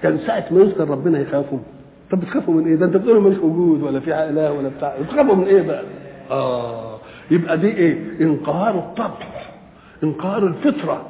كان 0.03 0.17
ساعة 0.17 0.45
ما 0.51 0.61
يذكر 0.61 0.89
ربنا 0.89 1.19
يخافوا 1.19 1.59
طب 2.11 2.19
بتخافوا 2.19 2.53
من 2.53 2.67
إيه؟ 2.67 2.75
ده 2.75 2.85
أنت 2.85 2.97
بتقولوا 2.97 3.31
مش 3.31 3.37
وجود 3.37 3.83
ولا 3.83 3.99
في 3.99 4.15
اله 4.29 4.51
ولا 4.51 4.69
بتاع 4.69 4.93
بتخافوا 5.01 5.35
من 5.35 5.43
إيه 5.45 5.61
بقى؟ 5.61 5.83
آه 6.31 6.97
يبقى 7.31 7.57
دي 7.57 7.67
إيه؟ 7.67 7.97
انقهار 8.21 8.75
الطبع 8.79 9.13
انقهار 10.03 10.47
الفطرة 10.47 11.05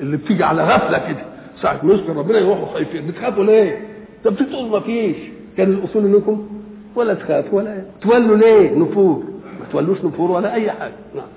اللي 0.00 0.16
بتيجي 0.16 0.44
على 0.44 0.64
غفلة 0.64 0.98
كده 1.08 1.35
ساعة 1.62 1.80
ما 1.84 1.94
يذكر 1.94 2.16
ربنا 2.16 2.38
يروحوا 2.38 2.66
خايفين. 2.66 3.06
بتخافوا 3.06 3.44
ليه؟ 3.44 3.80
طب 4.24 4.32
بتقولوا 4.32 4.70
ما 4.70 4.80
فيش. 4.80 5.16
كان 5.56 5.72
الأصول 5.72 6.04
انكم 6.04 6.48
ولا 6.94 7.14
تخافوا 7.14 7.58
ولا 7.58 7.84
تولوا 8.00 8.36
ليه؟ 8.36 8.70
نفور. 8.70 9.24
ما 9.60 9.66
تولوش 9.72 10.04
نفور 10.04 10.30
ولا 10.30 10.54
أي 10.54 10.70
حاجة. 10.70 10.92
نعم. 11.14 11.28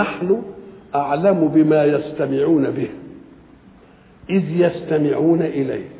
نحن 0.00 0.42
أعلم 0.94 1.48
بما 1.48 1.84
يستمعون 1.84 2.70
به. 2.70 2.88
إذ 4.30 4.60
يستمعون 4.60 5.42
إليك. 5.42 5.90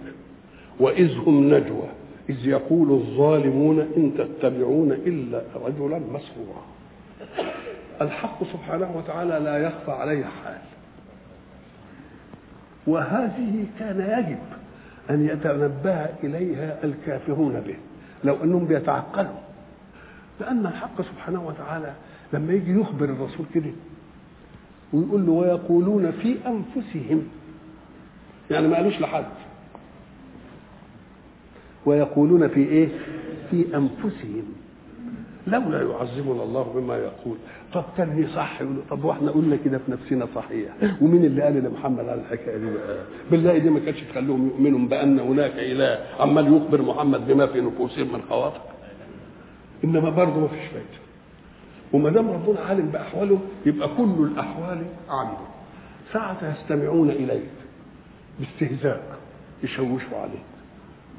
وإذ 0.81 1.19
هم 1.27 1.55
نجوى. 1.55 1.89
إذ 2.31 2.49
يقول 2.49 2.91
الظالمون 2.91 3.81
إن 3.97 4.13
تتبعون 4.19 4.93
إلا 4.93 5.43
رجلا 5.67 5.99
مسحورا. 5.99 6.63
الحق 8.01 8.45
سبحانه 8.45 8.97
وتعالى 8.97 9.41
لا 9.45 9.59
يخفى 9.59 9.91
عليه 9.91 10.25
حال. 10.25 10.59
وهذه 12.87 13.67
كان 13.79 14.01
يجب 14.19 14.39
أن 15.11 15.27
يتنبه 15.27 16.07
إليها 16.25 16.85
الكافرون 16.85 17.61
به 17.61 17.77
لو 18.25 18.37
أنهم 18.45 18.65
بيتعقلوا. 18.65 19.39
لأن 20.41 20.67
الحق 20.67 21.03
سبحانه 21.03 21.47
وتعالى 21.47 21.93
لما 22.33 22.53
يجي 22.53 22.81
يخبر 22.81 23.05
الرسول 23.05 23.47
كده 23.55 23.71
ويقول 24.93 25.27
له 25.27 25.33
ويقولون 25.33 26.11
في 26.11 26.37
أنفسهم 26.47 27.23
يعني 28.51 28.69
ما 28.69 28.77
قالوش 28.77 29.01
لحد. 29.01 29.25
ويقولون 31.87 32.49
في 32.49 32.61
إيه؟ 32.61 32.89
في 33.51 33.65
أنفسهم. 33.77 34.45
لولا 35.47 35.83
يعظمنا 35.83 36.43
الله 36.43 36.63
بما 36.75 36.97
يقول. 36.97 37.37
طب 37.75 37.85
كان 37.97 38.17
لي 38.21 38.27
صح؟ 38.27 38.59
طب 38.91 39.05
وإحنا 39.05 39.31
قلنا 39.31 39.57
كده 39.57 39.79
في 39.79 39.93
نفسنا 39.93 40.27
صحيح. 40.35 40.69
ومين 41.01 41.25
اللي 41.25 41.43
قال 41.43 41.55
لمحمد 41.65 41.99
على 42.09 42.21
الحكاية 42.21 42.57
دي 42.57 42.65
بقى؟ 42.71 42.99
بالله 43.31 43.59
دي 43.59 43.71
ما 43.71 43.81
كانتش 43.81 44.01
تخليهم 44.01 44.47
يؤمنوا 44.47 44.89
بأن 44.89 45.19
هناك 45.21 45.53
إله 45.57 45.99
عمال 46.21 46.57
يخبر 46.57 46.83
محمد 46.83 47.27
بما 47.27 47.47
في 47.47 47.61
نفوسهم 47.61 48.13
من 48.13 48.23
خواطر. 48.29 48.61
إنما 49.85 50.11
برضه 50.11 50.41
ما 50.41 50.49
فيش 50.49 50.67
فايدة. 50.67 51.03
وما 51.93 52.11
دام 52.11 52.31
ربنا 52.31 52.61
عالم 52.61 52.87
باحوالهم 52.89 53.41
يبقى 53.67 53.89
كل 53.97 54.15
الأحوال 54.33 54.83
عنده 55.09 55.39
ساعة 56.13 56.53
يستمعون 56.53 57.11
إليك 57.11 57.51
باستهزاء 58.41 59.19
يشوشوا 59.63 60.19
عليك. 60.19 60.43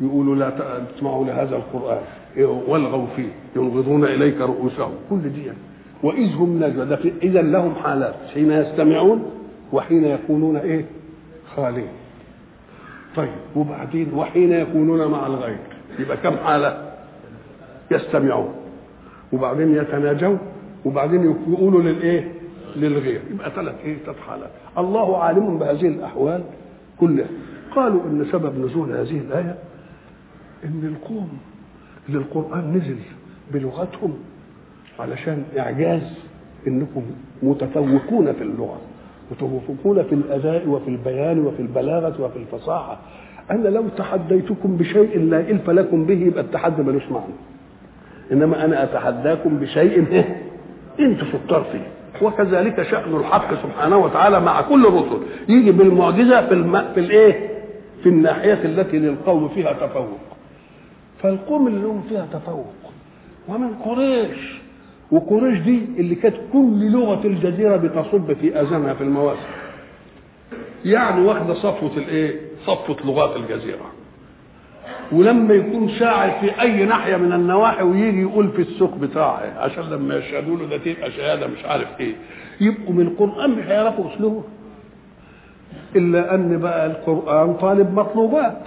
يقولوا 0.01 0.35
لا 0.35 0.49
تسمعوا 0.95 1.25
لهذا 1.25 1.55
القرآن. 1.55 2.03
والغوا 2.41 3.07
فيه 3.15 3.29
ينغضون 3.55 4.03
إليك 4.05 4.41
رؤوسهم 4.41 4.91
كل 5.09 5.21
دي 5.21 5.51
وإذ 6.03 6.35
هم 6.35 6.63
نجوى 6.63 6.97
إذا 7.23 7.41
لهم 7.41 7.75
حالات 7.75 8.15
حين 8.33 8.51
يستمعون 8.51 9.23
وحين 9.73 10.03
يكونون 10.05 10.57
إيه؟ 10.57 10.85
خالين. 11.55 11.87
طيب 13.15 13.29
وبعدين 13.55 14.13
وحين 14.13 14.51
يكونون 14.51 15.11
مع 15.11 15.27
الغير 15.27 15.57
يبقى 15.99 16.17
كم 16.17 16.37
حالة؟ 16.37 16.93
يستمعون. 17.91 18.53
وبعدين 19.33 19.75
يتناجون 19.75 20.37
وبعدين 20.85 21.23
يقولوا 21.23 21.81
للإيه 21.81 22.31
للغير. 22.75 23.21
يبقى 23.31 23.51
ثلاث 23.51 23.75
إيه؟ 23.83 23.97
ثلاث 24.05 24.19
حالات. 24.19 24.49
الله 24.77 25.17
عالم 25.17 25.57
بهذه 25.59 25.87
الأحوال 25.87 26.43
كلها. 26.99 27.27
قالوا 27.75 28.01
إن 28.03 28.25
سبب 28.31 28.65
نزول 28.65 28.91
هذه 28.91 29.17
الآية 29.17 29.55
إن 30.65 30.95
القوم 30.95 31.29
اللي 32.09 32.17
القران 32.19 32.73
نزل 32.73 32.97
بلغتهم 33.53 34.13
علشان 34.99 35.43
إعجاز 35.57 36.01
إنكم 36.67 37.03
متفوقون 37.43 38.33
في 38.33 38.41
اللغة 38.41 38.77
متوافقون 39.31 40.03
في 40.03 40.15
الأداء 40.15 40.67
وفي 40.67 40.87
البيان 40.87 41.39
وفي 41.45 41.61
البلاغة 41.61 42.21
وفي 42.21 42.37
الفصاحة. 42.37 42.99
أنا 43.51 43.67
لو 43.69 43.83
تحديتكم 43.97 44.77
بشيء 44.77 45.19
لا 45.19 45.39
إلف 45.39 45.69
لكم 45.69 46.05
به 46.05 46.13
يبقى 46.25 46.43
التحدي 46.43 46.83
ملوش 46.83 47.03
معنى. 47.11 47.33
إنما 48.31 48.65
أنا 48.65 48.83
أتحداكم 48.83 49.57
بشيء 49.57 50.23
أنتم 50.99 51.25
شطار 51.31 51.63
فيه. 51.71 51.87
وكذلك 52.27 52.81
شأن 52.83 53.15
الحق 53.15 53.53
سبحانه 53.53 53.97
وتعالى 53.97 54.39
مع 54.39 54.61
كل 54.61 54.85
الرسل. 54.85 55.17
يجي 55.49 55.71
بالمعجزة 55.71 56.47
في 56.47 56.53
الم... 56.53 56.81
في 56.93 56.99
الإيه؟ 56.99 57.49
في 58.03 58.09
الناحية 58.09 58.53
التي 58.65 58.99
للقوم 58.99 59.49
فيها 59.49 59.73
تفوق. 59.73 60.19
فالقوم 61.23 61.67
اللي 61.67 61.81
لهم 61.81 62.01
فيها 62.09 62.27
تفوق. 62.33 62.73
ومن 63.49 63.73
قريش 63.73 64.61
وقريش 65.11 65.59
دي 65.59 65.81
اللي 65.97 66.15
كانت 66.15 66.35
كل 66.53 66.91
لغة 66.91 67.27
الجزيرة 67.27 67.77
بتصب 67.77 68.33
في 68.33 68.61
أذانها 68.61 68.93
في 68.93 69.01
المواسم. 69.03 69.47
يعني 70.85 71.21
واخدة 71.25 71.53
صفوة 71.53 71.91
الإيه؟ 71.97 72.39
صفوة 72.65 72.97
لغات 73.05 73.35
الجزيرة. 73.37 73.91
ولما 75.11 75.53
يكون 75.53 75.89
شاعر 75.89 76.31
في 76.31 76.61
أي 76.61 76.85
ناحية 76.85 77.15
من 77.15 77.33
النواحي 77.33 77.83
ويجي 77.83 78.21
يقول 78.21 78.49
في 78.51 78.61
السوق 78.61 78.95
بتاعه 78.95 79.53
عشان 79.59 79.83
لما 79.83 80.15
يشهدوا 80.15 80.57
له 80.57 80.65
ده 80.65 80.77
تبقى 80.77 81.11
شهاده 81.11 81.47
مش 81.47 81.65
عارف 81.65 81.87
إيه 81.99 82.13
يبقوا 82.61 82.93
من 82.93 83.01
القرآن 83.07 83.49
مش 83.51 83.63
هيعرفوا 83.65 84.13
أسلوبه. 84.15 84.43
إلا 85.95 86.35
أن 86.35 86.59
بقى 86.59 86.85
القرآن 86.85 87.53
طالب 87.53 87.93
مطلوبات. 87.99 88.61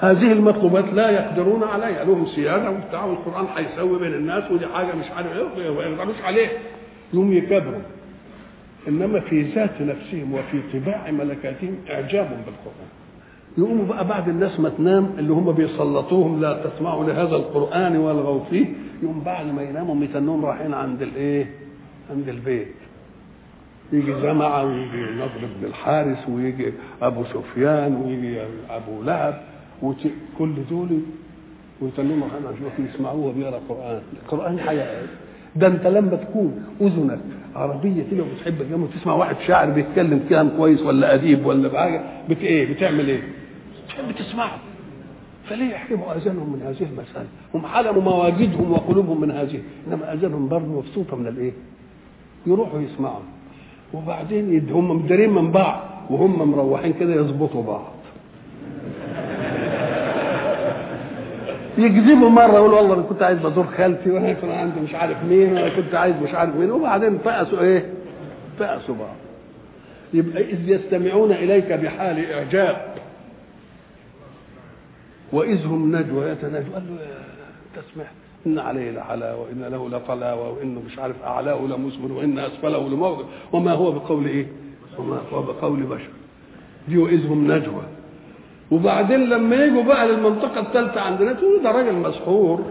هذه 0.00 0.32
المطلوبات 0.32 0.84
لا 0.84 1.10
يقدرون 1.10 1.62
عليها 1.64 2.04
لهم 2.04 2.26
سيادة 2.26 2.70
وبتاع 2.70 3.04
والقرآن 3.04 3.46
هيسوي 3.56 3.98
بين 3.98 4.14
الناس 4.14 4.50
ودي 4.50 4.66
حاجة 4.66 4.94
مش 4.94 5.10
عارف 5.16 5.58
إيه 5.58 5.70
ما 5.70 5.82
يقدروش 5.82 6.20
عليه. 6.24 6.48
يوم 7.12 7.32
يكبروا. 7.32 7.80
إنما 8.88 9.20
في 9.20 9.42
ذات 9.42 9.80
نفسهم 9.82 10.34
وفي 10.34 10.60
طباع 10.72 11.10
ملكاتهم 11.10 11.76
إعجاب 11.90 12.28
بالقرآن. 12.28 12.88
يقوموا 13.58 13.86
بقى 13.86 14.08
بعد 14.08 14.28
الناس 14.28 14.60
ما 14.60 14.68
تنام 14.68 15.10
اللي 15.18 15.32
هم 15.32 15.52
بيسلطوهم 15.52 16.40
لا 16.40 16.66
تسمعوا 16.66 17.04
لهذا 17.04 17.36
القرآن 17.36 17.96
والغوا 17.96 18.44
فيه 18.50 18.66
يقوم 19.02 19.20
بعد 19.20 19.46
ما 19.46 19.62
يناموا 19.62 20.04
يتنهم 20.04 20.44
رايحين 20.44 20.74
عند 20.74 21.02
الإيه؟ 21.02 21.50
عند 22.10 22.28
البيت. 22.28 22.74
يجي 23.92 24.12
جماعة 24.12 24.64
ويجي 24.64 25.02
نضر 25.16 25.48
بن 25.60 25.66
الحارث 25.66 26.28
ويجي 26.28 26.72
أبو 27.02 27.24
سفيان 27.24 27.96
ويجي 27.96 28.40
أبو 28.70 29.02
لهب. 29.02 29.53
وكل 29.82 30.52
دول 30.70 31.00
ويتنهم 31.80 32.22
رايحين 32.22 32.46
عشان 32.72 32.86
يسمعوه 32.94 33.32
بيقرأ 33.32 33.60
قرآن 33.68 34.00
القرآن 34.22 34.58
حياة 34.58 35.02
ده 35.56 35.66
أنت 35.66 35.86
لما 35.86 36.16
تكون 36.16 36.64
أذنك 36.80 37.20
عربية 37.56 38.04
كده 38.10 38.22
وبتحب 38.22 38.62
الجامعة 38.62 38.88
تسمع 39.00 39.14
واحد 39.14 39.36
شاعر 39.46 39.70
بيتكلم 39.70 40.20
كلام 40.28 40.48
كويس 40.56 40.82
ولا 40.82 41.14
أديب 41.14 41.46
ولا 41.46 41.68
بحاجة 41.68 42.02
بت 42.28 42.38
إيه 42.38 42.74
بتعمل 42.74 43.08
إيه؟ 43.08 43.22
تحب 43.88 44.12
تسمعه 44.18 44.58
فليه 45.44 45.64
يحرموا 45.70 46.16
أذانهم 46.16 46.52
من 46.52 46.62
هذه 46.62 46.88
المساله؟ 46.90 47.26
هم 47.54 47.66
حلموا 47.66 48.02
مواجدهم 48.02 48.72
وقلوبهم 48.72 49.20
من 49.20 49.30
هذه، 49.30 49.60
إنما 49.88 50.12
أذانهم 50.12 50.48
برضه 50.48 50.66
مبسوطة 50.66 51.16
من 51.16 51.26
الإيه؟ 51.26 51.52
يروحوا 52.46 52.80
يسمعوا 52.80 53.22
وبعدين 53.94 54.70
هم 54.70 54.90
مدارين 54.90 55.30
من 55.30 55.50
بعض 55.50 55.80
وهم 56.10 56.50
مروحين 56.50 56.92
كده 56.92 57.14
يظبطوا 57.14 57.62
بعض. 57.62 57.93
يكذبوا 61.78 62.28
مرة 62.30 62.52
يقولوا 62.52 62.78
والله 62.80 62.94
أنا 62.94 63.02
كنت 63.02 63.22
عايز 63.22 63.38
بزور 63.38 63.66
خالتي 63.76 64.10
وأنا 64.10 64.32
كان 64.32 64.50
عندي 64.50 64.80
مش 64.80 64.94
عارف 64.94 65.24
مين 65.24 65.52
وأنا 65.52 65.68
كنت 65.68 65.94
عايز 65.94 66.14
مش 66.22 66.34
عارف 66.34 66.56
مين. 66.56 66.70
وبعدين 66.70 67.18
فقسوا 67.18 67.60
إيه؟ 67.60 67.86
فقسوا 68.58 68.94
بعض. 68.94 69.16
يبقى 70.14 70.42
إذ 70.42 70.68
يستمعون 70.68 71.32
إليك 71.32 71.72
بحال 71.72 72.32
إعجاب. 72.32 72.94
وإذ 75.32 75.66
هم 75.66 75.96
نجوى 75.96 76.28
يتناجوا 76.30 76.74
قال 76.74 76.82
له 76.86 76.98
تسمع 77.82 78.04
إن 78.46 78.58
عليه 78.58 78.90
لحلاوة 78.90 79.40
وإن 79.40 79.62
له 79.72 79.88
لطلاوة 79.88 80.50
وإنه 80.50 80.82
مش 80.86 80.98
عارف 80.98 81.22
أعلاه 81.22 81.60
لمثمر 81.60 82.12
وإن 82.12 82.38
أسفله 82.38 82.88
لموضع. 82.88 83.24
وما 83.52 83.72
هو 83.72 83.92
بقول 83.92 84.26
إيه؟ 84.26 84.46
وما 84.98 85.20
هو 85.32 85.42
بقول 85.42 85.82
بشر. 85.82 86.10
دي 86.88 86.98
وإذ 86.98 87.26
هم 87.26 87.52
نجوى. 87.52 87.82
وبعدين 88.74 89.20
لما 89.28 89.56
يجوا 89.64 89.82
بقى 89.82 90.08
للمنطقة 90.08 90.60
الثالثة 90.60 91.00
عندنا 91.00 91.32
تقولوا 91.32 91.62
ده 91.62 91.70
راجل 91.70 91.92
مسحور. 91.92 92.62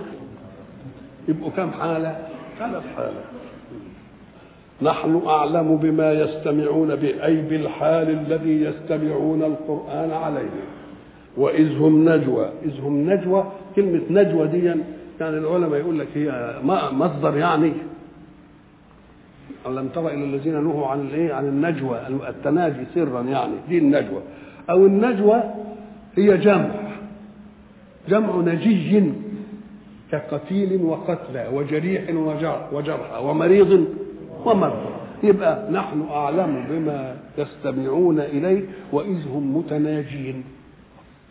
يبقوا 1.27 1.51
كام 1.57 1.71
حالة؟ 1.71 2.17
ثلاث 2.59 2.83
حالات. 2.95 3.23
نحن 4.81 5.21
أعلم 5.27 5.75
بما 5.77 6.11
يستمعون 6.11 6.95
به 6.95 7.25
أي 7.25 7.41
بالحال 7.41 8.09
الذي 8.09 8.61
يستمعون 8.63 9.43
القرآن 9.43 10.11
عليه. 10.11 10.49
وإذ 11.37 11.77
هم 11.77 12.09
نجوى. 12.09 12.49
إذ 12.65 12.81
هم 12.81 13.09
نجوى. 13.09 13.43
كلمة 13.75 14.01
نجوى 14.09 14.47
دي 14.47 14.65
يعني 14.65 15.37
العلماء 15.37 15.79
يقول 15.79 15.99
لك 15.99 16.07
هي 16.15 16.55
مصدر 16.93 17.37
يعني. 17.37 17.73
ألم 19.67 19.87
تر 19.87 20.07
إلى 20.07 20.23
الذين 20.23 20.63
نهوا 20.63 20.87
عن 20.87 21.01
الإيه؟ 21.01 21.33
عن 21.33 21.45
النجوى 21.45 21.99
التناجي 22.29 22.83
سرا 22.95 23.21
يعني. 23.21 23.53
دي 23.69 23.77
النجوى. 23.77 24.21
أو 24.69 24.85
النجوى 24.85 25.43
هي 26.15 26.37
جمع. 26.37 26.71
جمع 28.09 28.35
نجي 28.35 29.03
كقتيل 30.11 30.81
وقتلى 30.81 31.49
وجريح 31.53 32.03
وجرحى 32.73 33.23
ومريض 33.23 33.87
ومرضى. 34.45 34.89
يبقى 35.23 35.71
نحن 35.71 36.05
أعلم 36.11 36.65
بما 36.69 37.15
يستمعون 37.37 38.19
إليه 38.19 38.61
وإذ 38.91 39.27
هم 39.27 39.57
متناجين. 39.57 40.43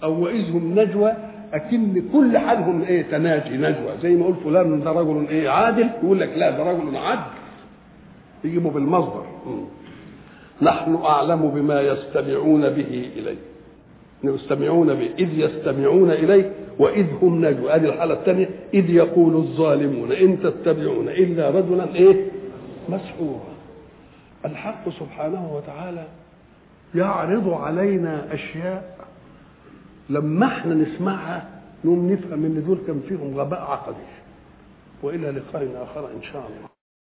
أو 0.02 0.24
وإذ 0.24 0.50
هم 0.50 0.80
نجوى 0.80 1.12
أكن 1.52 2.02
كل 2.12 2.38
حالهم 2.38 2.82
إيه 2.82 3.02
تناجي 3.02 3.56
نجوى. 3.56 3.92
زي 4.02 4.14
ما 4.14 4.20
يقول 4.20 4.34
فلان 4.44 4.84
ده 4.84 4.92
رجل 4.92 5.26
إيه 5.28 5.48
عادل 5.48 5.88
يقول 6.02 6.20
لك 6.20 6.32
لا 6.36 6.50
ده 6.50 6.72
رجل 6.72 6.96
عدل 6.96 7.22
يجيبوا 8.44 8.70
بالمصدر. 8.70 9.24
نحن 10.62 10.94
أعلم 10.94 11.50
بما 11.50 11.80
يستمعون 11.80 12.60
به 12.60 13.10
إليه. 13.16 13.51
يستمعون 14.24 14.94
به 14.94 15.10
إذ 15.18 15.38
يستمعون 15.38 16.10
اليه 16.10 16.52
وإذ 16.78 17.06
هم 17.22 17.44
نجوى 17.44 17.72
هذه 17.72 17.84
الحالة 17.84 18.14
الثانية 18.14 18.48
إذ 18.74 18.90
يقول 18.90 19.36
الظالمون 19.36 20.12
إن 20.12 20.40
تتبعون 20.42 21.08
إلا 21.08 21.50
رجلا 21.50 21.94
إيه؟ 21.94 22.26
مسحورا. 22.88 23.52
الحق 24.44 24.88
سبحانه 24.88 25.54
وتعالى 25.56 26.04
يعرض 26.94 27.48
علينا 27.52 28.34
أشياء 28.34 28.96
لما 30.10 30.46
إحنا 30.46 30.74
نسمعها 30.74 31.48
نقوم 31.84 32.12
نفهم 32.12 32.44
إن 32.44 32.64
دول 32.66 32.78
كان 32.86 33.00
فيهم 33.08 33.38
غباء 33.38 33.60
عقدي 33.60 33.96
وإلى 35.02 35.30
لقاء 35.30 35.68
آخر 35.82 36.06
إن 36.16 36.22
شاء 36.22 36.42
الله. 36.48 36.68